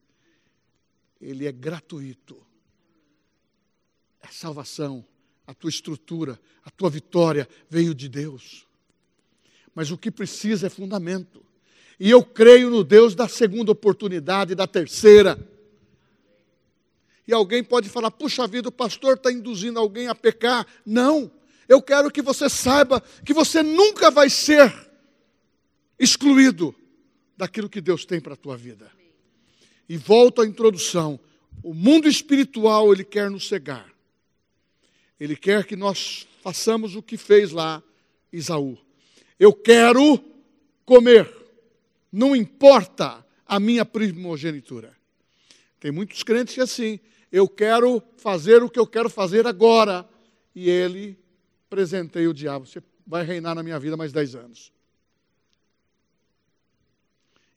[1.22, 2.42] ele é gratuito.
[4.22, 5.06] A salvação,
[5.46, 8.66] a tua estrutura, a tua vitória veio de Deus.
[9.76, 11.44] Mas o que precisa é fundamento.
[12.00, 15.38] E eu creio no Deus da segunda oportunidade, da terceira.
[17.28, 20.66] E alguém pode falar: puxa vida, o pastor está induzindo alguém a pecar.
[20.86, 21.32] Não,
[21.68, 24.74] eu quero que você saiba que você nunca vai ser
[26.00, 26.76] excluído
[27.38, 28.92] daquilo que Deus tem para a tua vida.
[29.88, 31.20] E volto à introdução:
[31.64, 33.92] o mundo espiritual, ele quer nos cegar.
[35.20, 37.82] Ele quer que nós façamos o que fez lá
[38.32, 38.78] Isaú.
[39.40, 40.24] Eu quero
[40.86, 41.44] comer
[42.14, 44.96] não importa a minha primogenitura.
[45.80, 47.00] Tem muitos crentes que é assim,
[47.32, 50.08] eu quero fazer o que eu quero fazer agora,
[50.54, 51.18] e ele
[51.74, 54.72] presenteia o diabo, você vai reinar na minha vida mais dez anos.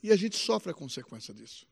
[0.02, 1.66] E a gente sofre a consequência disso.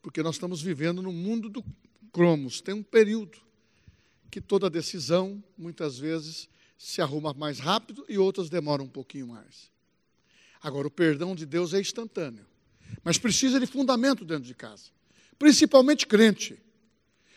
[0.00, 1.62] Porque nós estamos vivendo no mundo do
[2.10, 3.38] cromos, tem um período
[4.30, 9.70] que toda decisão, muitas vezes, se arruma mais rápido e outras demoram um pouquinho mais.
[10.62, 12.46] Agora, o perdão de Deus é instantâneo,
[13.04, 14.84] mas precisa de fundamento dentro de casa,
[15.38, 16.58] principalmente crente.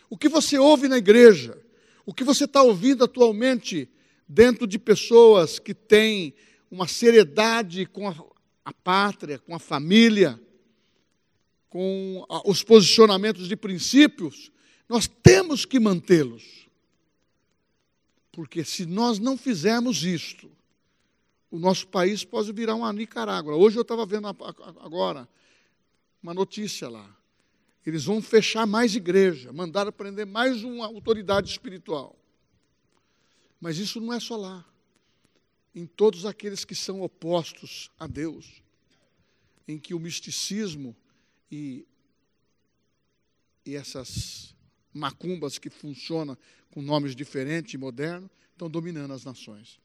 [0.08, 1.62] O que você ouve na igreja,
[2.04, 3.88] o que você está ouvindo atualmente
[4.28, 6.34] dentro de pessoas que têm
[6.70, 8.14] uma seriedade com a,
[8.64, 10.40] a pátria, com a família,
[11.68, 14.50] com a, os posicionamentos de princípios,
[14.88, 16.68] nós temos que mantê-los.
[18.32, 20.50] Porque se nós não fizermos isto,
[21.50, 23.56] o nosso país pode virar uma Nicarágua.
[23.56, 25.28] Hoje eu estava vendo agora
[26.22, 27.19] uma notícia lá.
[27.84, 32.16] Eles vão fechar mais igreja, mandar prender mais uma autoridade espiritual.
[33.60, 34.64] Mas isso não é só lá.
[35.74, 38.62] Em todos aqueles que são opostos a Deus,
[39.66, 40.96] em que o misticismo
[41.50, 41.86] e,
[43.64, 44.54] e essas
[44.92, 46.36] macumbas que funcionam
[46.70, 49.80] com nomes diferentes e modernos estão dominando as nações.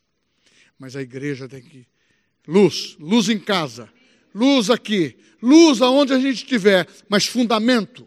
[0.77, 1.87] Mas a igreja tem que.
[2.47, 3.91] Luz, luz em casa,
[4.35, 8.05] luz aqui, luz aonde a gente estiver, mas fundamento.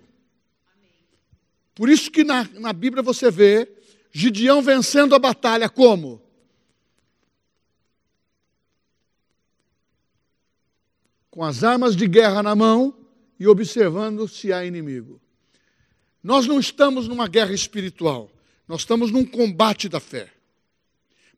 [1.75, 3.69] Por isso que na, na Bíblia você vê
[4.13, 6.21] Gideão vencendo a batalha como?
[11.31, 12.95] Com as armas de guerra na mão
[13.41, 15.19] e observando se há inimigo.
[16.23, 18.31] Nós não estamos numa guerra espiritual,
[18.67, 20.39] nós estamos num combate da fé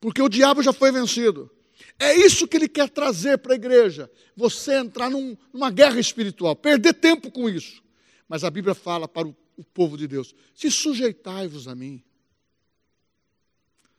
[0.00, 1.50] porque o diabo já foi vencido.
[1.98, 4.10] É isso que ele quer trazer para a igreja.
[4.36, 7.82] Você entrar num, numa guerra espiritual, perder tempo com isso.
[8.28, 12.02] Mas a Bíblia fala para o, o povo de Deus: se sujeitai-vos a mim.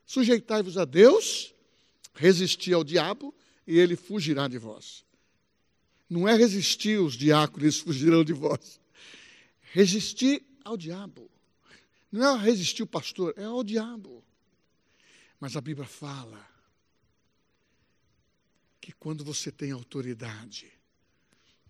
[0.06, 1.54] Sujeitai-vos a Deus,
[2.14, 3.34] resistir ao diabo,
[3.66, 5.06] e ele fugirá de vós.
[6.10, 8.80] Não é resistir os diáconos, fugirão de vós.
[9.72, 11.30] Resistir ao diabo.
[12.12, 14.22] Não é resistir o pastor, é ao diabo.
[15.40, 16.51] Mas a Bíblia fala
[18.82, 20.70] que quando você tem autoridade,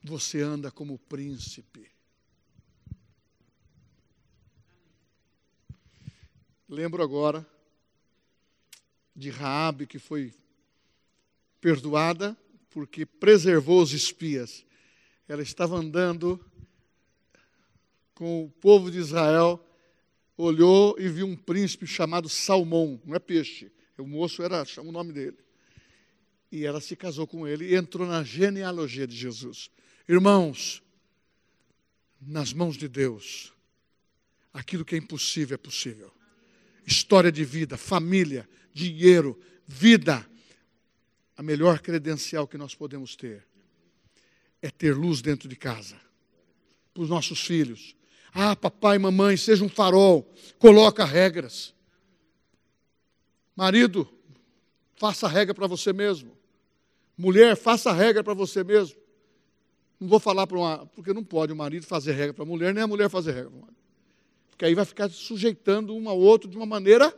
[0.01, 1.91] você anda como príncipe.
[6.67, 7.45] Lembro agora
[9.13, 10.33] de Raabe que foi
[11.59, 12.35] perdoada
[12.69, 14.65] porque preservou os espias.
[15.27, 16.43] Ela estava andando
[18.15, 19.63] com o povo de Israel
[20.37, 24.91] olhou e viu um príncipe chamado Salmão, não é peixe, o moço era, chama o
[24.91, 25.37] nome dele.
[26.51, 29.69] E ela se casou com ele e entrou na genealogia de Jesus.
[30.07, 30.83] Irmãos,
[32.19, 33.53] nas mãos de Deus,
[34.53, 36.11] aquilo que é impossível é possível.
[36.85, 40.27] História de vida, família, dinheiro, vida.
[41.37, 43.47] A melhor credencial que nós podemos ter
[44.61, 45.99] é ter luz dentro de casa,
[46.93, 47.95] para os nossos filhos,
[48.33, 51.73] ah, papai mamãe, seja um farol, coloca regras.
[53.55, 54.07] Marido,
[54.95, 56.37] faça regra para você mesmo.
[57.21, 58.99] Mulher, faça regra para você mesmo.
[59.99, 60.87] Não vou falar para uma.
[60.87, 63.51] Porque não pode o marido fazer regra para a mulher, nem a mulher fazer regra
[63.51, 63.73] para.
[64.49, 67.15] Porque aí vai ficar sujeitando um ao outro de uma maneira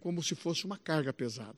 [0.00, 1.56] como se fosse uma carga pesada.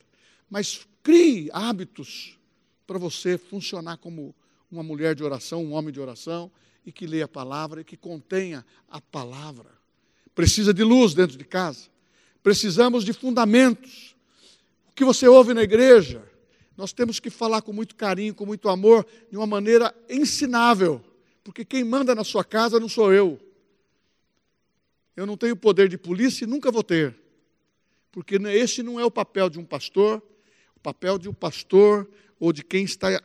[0.49, 2.39] Mas crie hábitos
[2.87, 4.33] para você funcionar como
[4.71, 6.53] uma mulher de oração, um homem de oração,
[6.87, 9.71] e que leia a palavra e que contenha a palavra.
[10.33, 11.89] Precisa de luz dentro de casa.
[12.41, 14.15] Precisamos de fundamentos.
[14.91, 16.23] O que você ouve na igreja,
[16.79, 21.05] nós temos que falar com muito carinho, com muito amor, de uma maneira ensinável.
[21.43, 23.37] Porque quem manda na sua casa não sou eu.
[25.17, 27.19] Eu não tenho poder de polícia e nunca vou ter.
[28.13, 30.23] Porque esse não é o papel de um pastor,
[30.77, 32.09] o papel de um pastor
[32.39, 33.21] ou de quem está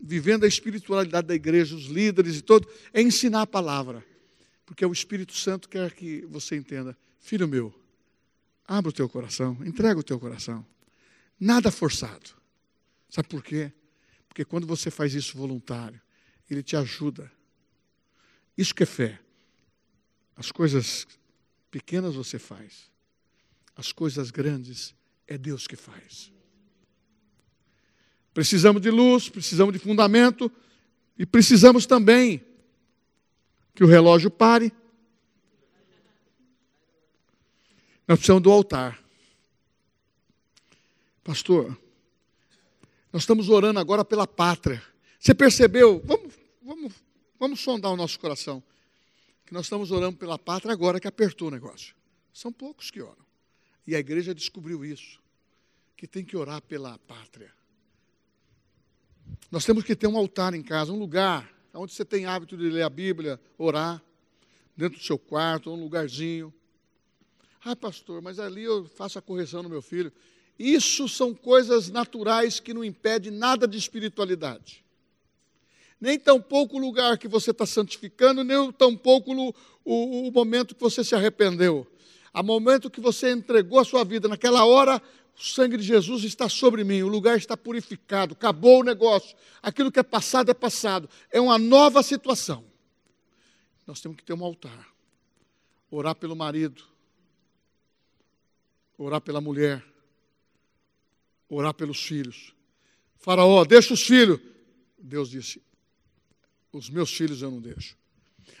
[0.00, 4.04] vivendo a espiritualidade da igreja, os líderes e todo, é ensinar a palavra.
[4.64, 7.72] Porque o Espírito Santo quer que você entenda, filho meu,
[8.66, 10.66] abra o teu coração, entrega o teu coração.
[11.38, 12.35] Nada forçado.
[13.16, 13.72] Sabe por quê?
[14.28, 15.98] Porque quando você faz isso voluntário,
[16.50, 17.32] ele te ajuda.
[18.58, 19.18] Isso que é fé.
[20.36, 21.08] As coisas
[21.70, 22.90] pequenas você faz.
[23.74, 24.94] As coisas grandes
[25.26, 26.30] é Deus que faz.
[28.34, 30.52] Precisamos de luz, precisamos de fundamento
[31.18, 32.44] e precisamos também
[33.74, 34.70] que o relógio pare.
[38.06, 39.02] Nós precisamos do altar.
[41.24, 41.85] Pastor,
[43.16, 44.82] nós estamos orando agora pela pátria.
[45.18, 46.02] Você percebeu?
[46.04, 46.92] Vamos, vamos,
[47.40, 48.62] vamos sondar o nosso coração.
[49.46, 51.96] Que nós estamos orando pela pátria agora que apertou o negócio.
[52.30, 53.24] São poucos que oram.
[53.86, 55.18] E a igreja descobriu isso.
[55.96, 57.50] Que tem que orar pela pátria.
[59.50, 62.68] Nós temos que ter um altar em casa, um lugar onde você tem hábito de
[62.68, 64.02] ler a Bíblia, orar,
[64.76, 66.52] dentro do seu quarto, um lugarzinho.
[67.64, 70.12] Ah, pastor, mas ali eu faço a correção no meu filho.
[70.58, 74.84] Isso são coisas naturais que não impedem nada de espiritualidade.
[76.00, 79.54] Nem tampouco o lugar que você está santificando, nem tampouco o,
[79.84, 81.86] o, o momento que você se arrependeu.
[82.32, 85.00] A momento que você entregou a sua vida, naquela hora,
[85.38, 89.36] o sangue de Jesus está sobre mim, o lugar está purificado, acabou o negócio.
[89.62, 91.08] Aquilo que é passado é passado.
[91.30, 92.64] É uma nova situação.
[93.86, 94.88] Nós temos que ter um altar.
[95.90, 96.82] Orar pelo marido,
[98.98, 99.84] orar pela mulher,
[101.48, 102.54] orar pelos filhos.
[103.16, 104.40] Faraó, deixa os filhos.
[104.98, 105.62] Deus disse:
[106.72, 107.96] Os meus filhos eu não deixo.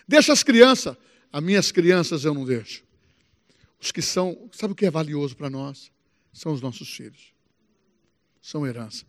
[0.06, 0.96] Deixa as crianças,
[1.32, 2.84] as minhas crianças eu não deixo.
[3.80, 5.90] Os que são, sabe o que é valioso para nós?
[6.36, 7.32] são os nossos filhos.
[8.42, 9.06] São herança.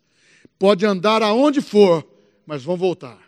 [0.57, 2.07] Pode andar aonde for,
[2.45, 3.21] mas vão voltar.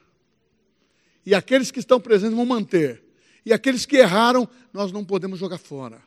[1.26, 3.04] E aqueles que estão presentes vão manter.
[3.46, 6.02] E aqueles que erraram, nós não podemos jogar fora.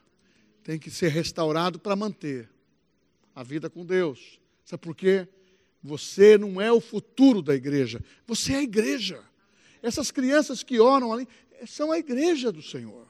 [0.65, 2.49] Tem que ser restaurado para manter
[3.35, 4.41] a vida com Deus.
[4.65, 5.29] Sabe por quê?
[5.83, 9.23] Você não é o futuro da igreja, você é a igreja.
[9.83, 11.27] Essas crianças que oram ali
[11.67, 13.09] são a igreja do Senhor.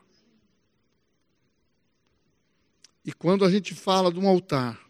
[3.05, 4.81] E quando a gente fala de um altar,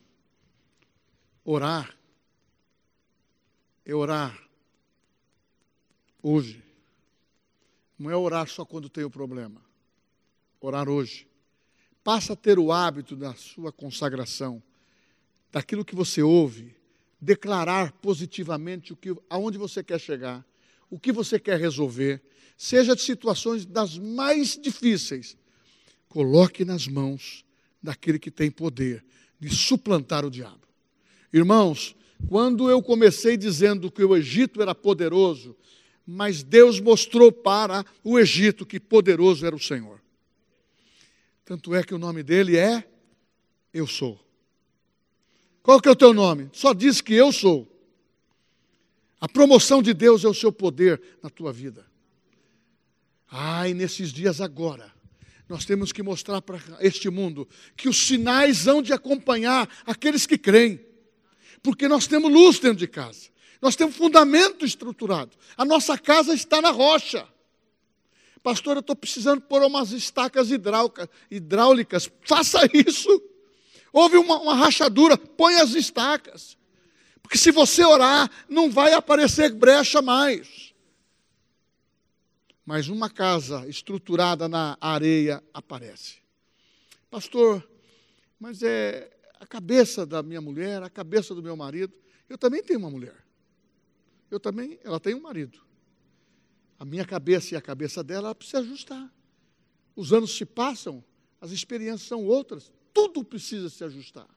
[1.45, 1.97] orar,
[3.85, 4.39] é orar
[6.23, 6.63] hoje.
[7.99, 9.61] Não é orar só quando tem o problema.
[10.61, 11.27] Orar hoje.
[12.05, 14.63] Passa a ter o hábito da sua consagração,
[15.53, 16.75] daquilo que você ouve,
[17.21, 20.45] declarar positivamente o que, aonde você quer chegar,
[20.91, 22.23] o que você quer resolver,
[22.57, 25.37] seja de situações das mais difíceis.
[26.09, 27.45] Coloque nas mãos
[27.83, 29.05] daquele que tem poder
[29.39, 30.67] de suplantar o diabo.
[31.33, 31.95] Irmãos,
[32.29, 35.57] quando eu comecei dizendo que o Egito era poderoso,
[36.07, 40.01] mas Deus mostrou para o Egito que poderoso era o Senhor.
[41.45, 42.87] Tanto é que o nome dele é
[43.73, 44.32] Eu Sou.
[45.63, 46.51] Qual que é o teu nome?
[46.53, 47.69] Só diz que eu sou.
[49.21, 51.87] A promoção de Deus é o seu poder na tua vida.
[53.31, 54.93] Ai, nesses dias agora,
[55.49, 60.37] nós temos que mostrar para este mundo que os sinais hão de acompanhar aqueles que
[60.37, 60.85] creem.
[61.63, 63.31] Porque nós temos luz dentro de casa.
[63.61, 65.37] Nós temos fundamento estruturado.
[65.57, 67.25] A nossa casa está na rocha.
[68.43, 70.49] Pastor, eu estou precisando pôr umas estacas
[71.31, 72.11] hidráulicas.
[72.23, 73.23] Faça isso.
[73.93, 76.57] Houve uma, uma rachadura, põe as estacas.
[77.23, 80.73] Porque se você orar, não vai aparecer brecha mais
[82.65, 86.19] mas uma casa estruturada na areia aparece.
[87.11, 87.67] Pastor,
[88.39, 91.93] mas é a cabeça da minha mulher, a cabeça do meu marido.
[92.29, 93.17] Eu também tenho uma mulher.
[94.31, 95.61] Eu também, ela tem um marido.
[96.79, 99.13] A minha cabeça e a cabeça dela ela precisa ajustar.
[99.95, 101.05] Os anos se passam,
[101.41, 104.29] as experiências são outras, tudo precisa se ajustar.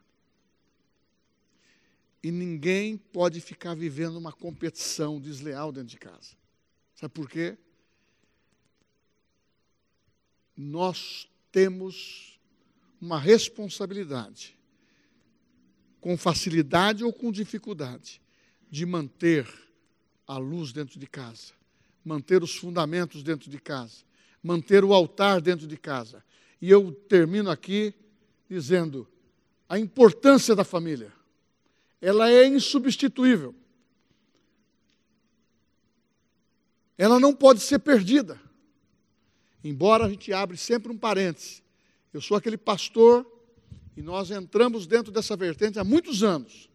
[2.23, 6.35] E ninguém pode ficar vivendo uma competição desleal dentro de casa.
[6.95, 7.57] Sabe por quê?
[10.57, 12.39] Nós temos
[12.99, 14.57] uma responsabilidade,
[16.01, 18.21] com facilidade ou com dificuldade,
[18.71, 19.47] de manter
[20.25, 21.53] a luz dentro de casa,
[22.03, 24.03] manter os fundamentos dentro de casa,
[24.41, 26.23] manter o altar dentro de casa.
[26.61, 27.93] E eu termino aqui
[28.49, 29.07] dizendo
[29.67, 31.11] a importância da família.
[32.01, 33.55] Ela é insubstituível.
[36.97, 38.39] Ela não pode ser perdida.
[39.63, 41.63] Embora a gente abre sempre um parêntese.
[42.13, 43.25] Eu sou aquele pastor
[43.97, 46.69] e nós entramos dentro dessa vertente há muitos anos.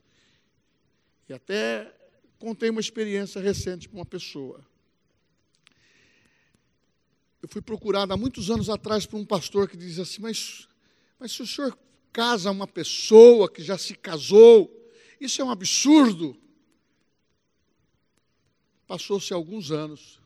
[1.28, 1.94] E até
[2.38, 4.64] contei uma experiência recente para uma pessoa.
[7.42, 10.68] Eu fui procurado há muitos anos atrás por um pastor que dizia assim: Mas,
[11.20, 11.78] mas se o senhor
[12.10, 14.74] casa uma pessoa que já se casou,
[15.20, 16.34] isso é um absurdo.
[18.86, 20.18] Passou-se alguns anos,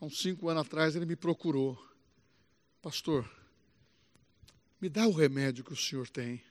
[0.00, 1.80] há uns cinco anos atrás, ele me procurou.
[2.82, 3.30] Pastor,
[4.80, 6.42] me dá o remédio que o senhor tem,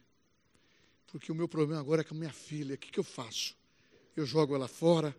[1.08, 3.58] porque o meu problema agora é com a minha filha, o que, que eu faço?
[4.16, 5.16] Eu jogo ela fora?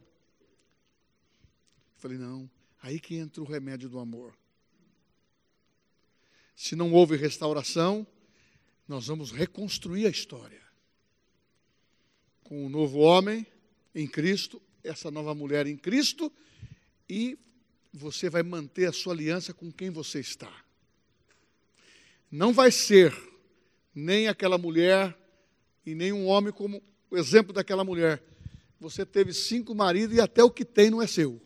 [1.99, 2.51] Falei, não,
[2.83, 4.35] aí que entra o remédio do amor.
[6.55, 8.07] Se não houve restauração,
[8.87, 10.63] nós vamos reconstruir a história.
[12.43, 13.47] Com o um novo homem
[13.95, 16.33] em Cristo, essa nova mulher em Cristo,
[17.09, 17.39] e
[17.93, 20.53] você vai manter a sua aliança com quem você está.
[22.31, 23.15] Não vai ser
[23.95, 25.17] nem aquela mulher
[25.85, 28.23] e nem um homem como o exemplo daquela mulher.
[28.81, 31.41] Você teve cinco maridos e até o que tem não é seu.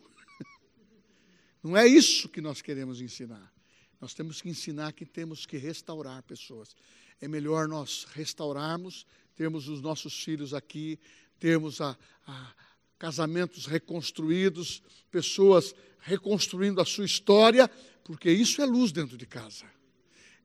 [1.63, 3.53] Não é isso que nós queremos ensinar.
[4.01, 6.75] Nós temos que ensinar que temos que restaurar pessoas.
[7.21, 10.99] É melhor nós restaurarmos, termos os nossos filhos aqui,
[11.39, 12.55] termos a, a
[12.99, 17.69] casamentos reconstruídos, pessoas reconstruindo a sua história,
[18.05, 19.65] porque isso é luz dentro de casa.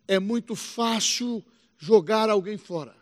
[0.07, 1.43] É muito fácil
[1.77, 2.95] jogar alguém fora.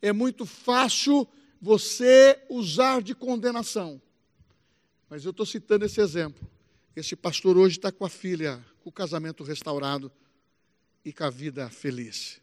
[0.00, 1.26] É muito fácil
[1.60, 4.00] você usar de condenação.
[5.08, 6.48] Mas eu estou citando esse exemplo.
[6.98, 10.10] Esse pastor hoje está com a filha, com o casamento restaurado
[11.04, 12.40] e com a vida feliz.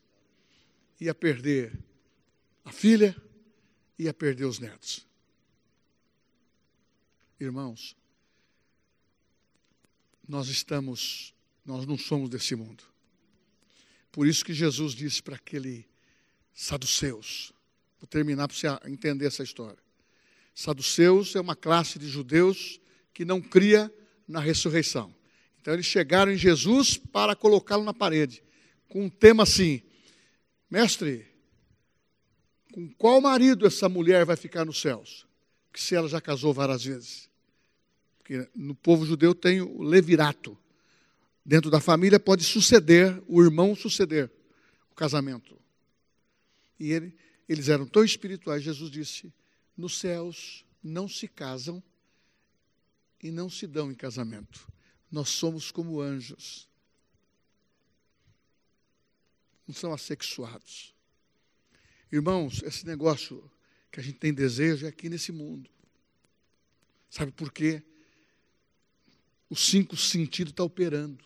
[0.98, 1.78] Ia perder
[2.64, 3.14] a filha,
[4.00, 5.06] ia perder os netos.
[7.38, 7.98] Irmãos,
[10.26, 11.34] nós estamos,
[11.66, 12.82] nós não somos desse mundo.
[14.10, 15.86] Por isso que Jesus disse para aquele
[16.54, 17.52] saduceus,
[18.00, 19.84] vou terminar para você entender essa história.
[20.54, 22.80] Saduceus é uma classe de judeus
[23.14, 23.94] que não cria
[24.28, 25.14] na ressurreição.
[25.62, 28.44] Então eles chegaram em Jesus para colocá-lo na parede,
[28.88, 29.82] com um tema assim:
[30.70, 31.26] Mestre,
[32.72, 35.26] com qual marido essa mulher vai ficar nos céus?
[35.72, 37.30] Que se ela já casou várias vezes.
[38.18, 40.58] Porque no povo judeu tem o levirato.
[41.46, 44.32] Dentro da família pode suceder, o irmão suceder
[44.92, 45.60] o casamento.
[46.80, 47.16] E ele,
[47.48, 49.34] eles eram tão espirituais, Jesus disse:
[49.78, 51.84] nos céus não se casam
[53.26, 54.72] e não se dão em casamento.
[55.12, 56.70] Nós somos como anjos.
[59.68, 60.94] Não são assexuados.
[62.12, 63.52] Irmãos, esse negócio
[63.92, 65.68] que a gente tem desejo é aqui nesse mundo.
[67.10, 67.82] Sabe por quê?
[69.50, 71.26] Os cinco sentidos estão operando.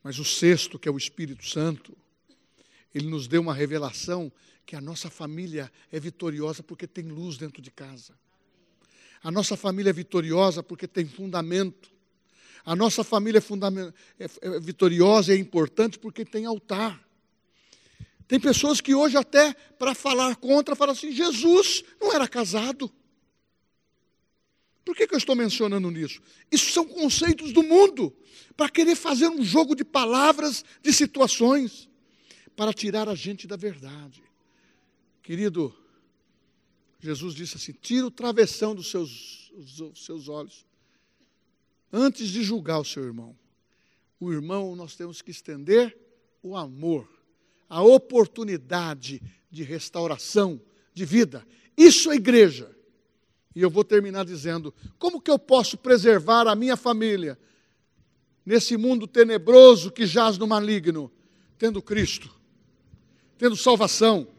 [0.00, 1.96] Mas o sexto, que é o Espírito Santo,
[2.94, 4.32] ele nos deu uma revelação
[4.64, 8.16] que a nossa família é vitoriosa porque tem luz dentro de casa.
[9.24, 11.90] A nossa família é vitoriosa porque tem fundamento.
[12.62, 13.42] A nossa família
[14.18, 17.02] é, é, é vitoriosa e é importante porque tem altar.
[18.28, 22.92] Tem pessoas que hoje, até para falar contra, falam assim: Jesus não era casado.
[24.84, 26.20] Por que, que eu estou mencionando nisso?
[26.52, 28.14] Isso são conceitos do mundo,
[28.54, 31.88] para querer fazer um jogo de palavras, de situações,
[32.54, 34.22] para tirar a gente da verdade.
[35.22, 35.74] Querido,
[37.04, 40.64] Jesus disse assim: tira o travessão dos seus, dos seus olhos,
[41.92, 43.36] antes de julgar o seu irmão.
[44.18, 45.94] O irmão, nós temos que estender
[46.42, 47.06] o amor,
[47.68, 50.58] a oportunidade de restauração
[50.94, 51.46] de vida.
[51.76, 52.74] Isso é igreja.
[53.54, 57.38] E eu vou terminar dizendo: como que eu posso preservar a minha família
[58.46, 61.12] nesse mundo tenebroso que jaz no maligno?
[61.58, 62.34] Tendo Cristo,
[63.36, 64.33] tendo salvação,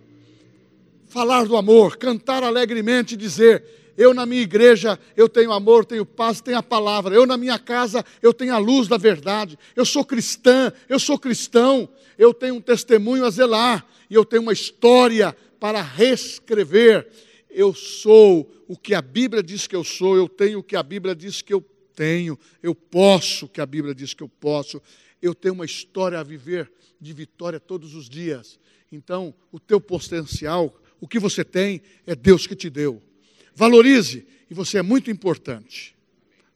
[1.05, 3.63] falar do amor, cantar alegremente e dizer:
[3.97, 7.15] eu na minha igreja, eu tenho amor, tenho paz, tenho a palavra.
[7.15, 9.57] Eu na minha casa, eu tenho a luz da verdade.
[9.75, 11.87] Eu sou cristã, eu sou cristão.
[12.17, 17.07] Eu tenho um testemunho a zelar e eu tenho uma história para reescrever.
[17.49, 20.83] eu sou o que a Bíblia diz que eu sou, eu tenho o que a
[20.83, 21.63] Bíblia diz que eu
[21.95, 24.81] tenho, eu posso o que a Bíblia diz que eu posso,
[25.21, 28.59] eu tenho uma história a viver de vitória todos os dias.
[28.91, 33.01] Então, o teu potencial, o que você tem, é Deus que te deu.
[33.53, 35.95] Valorize, e você é muito importante.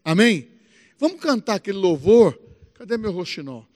[0.04, 0.50] Amém?
[0.98, 2.40] Vamos cantar aquele louvor.
[2.74, 3.68] Cadê meu roxinol?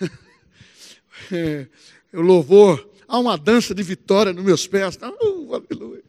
[1.32, 1.66] é,
[2.12, 2.88] o louvor.
[3.06, 4.96] Há uma dança de vitória nos meus pés.
[4.96, 6.04] Uh, aleluia.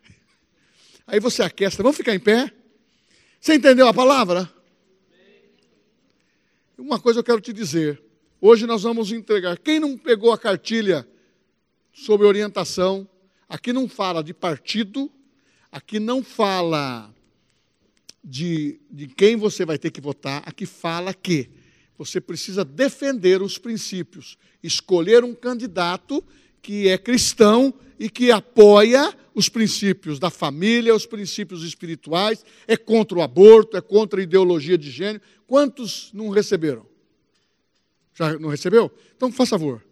[1.08, 1.78] Aí você aquece.
[1.78, 2.52] Vamos ficar em pé?
[3.40, 4.52] Você entendeu a palavra?
[6.78, 8.02] Uma coisa eu quero te dizer.
[8.40, 9.58] Hoje nós vamos entregar.
[9.58, 11.08] Quem não pegou a cartilha
[11.94, 13.08] sobre orientação,
[13.52, 15.12] aqui não fala de partido,
[15.70, 17.14] aqui não fala
[18.24, 21.50] de, de quem você vai ter que votar, aqui fala que
[21.98, 26.24] você precisa defender os princípios, escolher um candidato
[26.62, 33.18] que é cristão e que apoia os princípios da família, os princípios espirituais, é contra
[33.18, 35.22] o aborto, é contra a ideologia de gênero.
[35.46, 36.86] Quantos não receberam?
[38.14, 38.90] Já não recebeu?
[39.16, 39.91] Então, faça favor.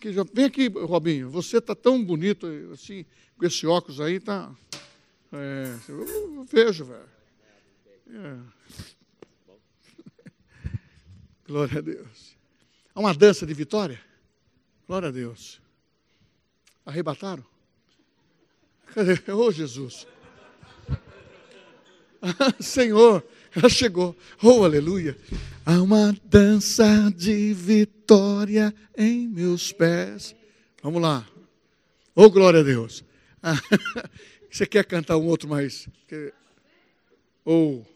[0.00, 1.28] Aqui, já, vem aqui, Robinho.
[1.28, 3.04] Você está tão bonito assim,
[3.36, 4.50] com esse óculos aí, tá.
[5.30, 7.04] É, eu vejo, velho.
[8.08, 8.38] É.
[11.46, 12.34] Glória a Deus.
[12.94, 14.00] Há uma dança de vitória?
[14.88, 15.60] Glória a Deus.
[16.86, 17.44] Arrebataram?
[18.94, 19.20] Cadê?
[19.30, 20.06] Oh, Jesus.
[22.58, 23.22] Senhor,
[23.54, 24.16] ela chegou.
[24.42, 25.14] Oh, aleluia.
[25.66, 27.99] Há uma dança de vitória
[28.96, 30.34] em meus pés.
[30.82, 31.26] Vamos lá.
[32.14, 33.04] Oh, glória a Deus.
[34.50, 35.88] Você quer cantar um outro mais?
[37.44, 37.86] Ou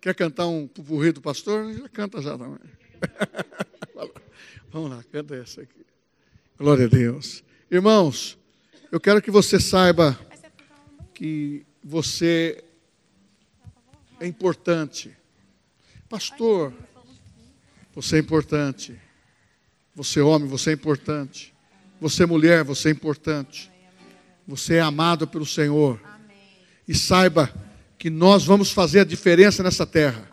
[0.00, 1.72] quer cantar um pupurri do pastor?
[1.74, 2.58] Já canta já também.
[4.72, 5.84] Vamos lá, canta essa aqui.
[6.56, 7.44] Glória a Deus.
[7.70, 8.38] Irmãos,
[8.90, 10.18] eu quero que você saiba
[11.12, 12.64] que você
[14.18, 15.14] é importante.
[16.08, 16.72] Pastor,
[17.94, 18.94] você é importante.
[19.94, 21.54] Você homem, você é importante.
[22.00, 23.70] Você mulher, você é importante.
[24.46, 26.00] Você é amado pelo Senhor.
[26.86, 27.52] E saiba
[27.98, 30.28] que nós vamos fazer a diferença nessa terra.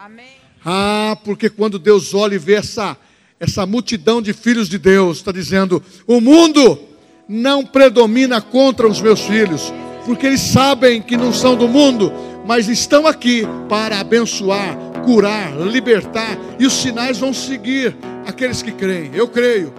[0.66, 2.98] Ah, porque quando Deus olha e vê essa,
[3.40, 6.80] essa multidão de filhos de Deus, está dizendo: o mundo
[7.28, 9.72] não predomina contra os meus filhos,
[10.06, 12.12] porque eles sabem que não são do mundo,
[12.46, 17.96] mas estão aqui para abençoar, curar, libertar, e os sinais vão seguir
[18.26, 19.12] aqueles que creem.
[19.14, 19.74] Eu creio.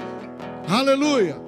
[0.68, 1.41] Aleluia.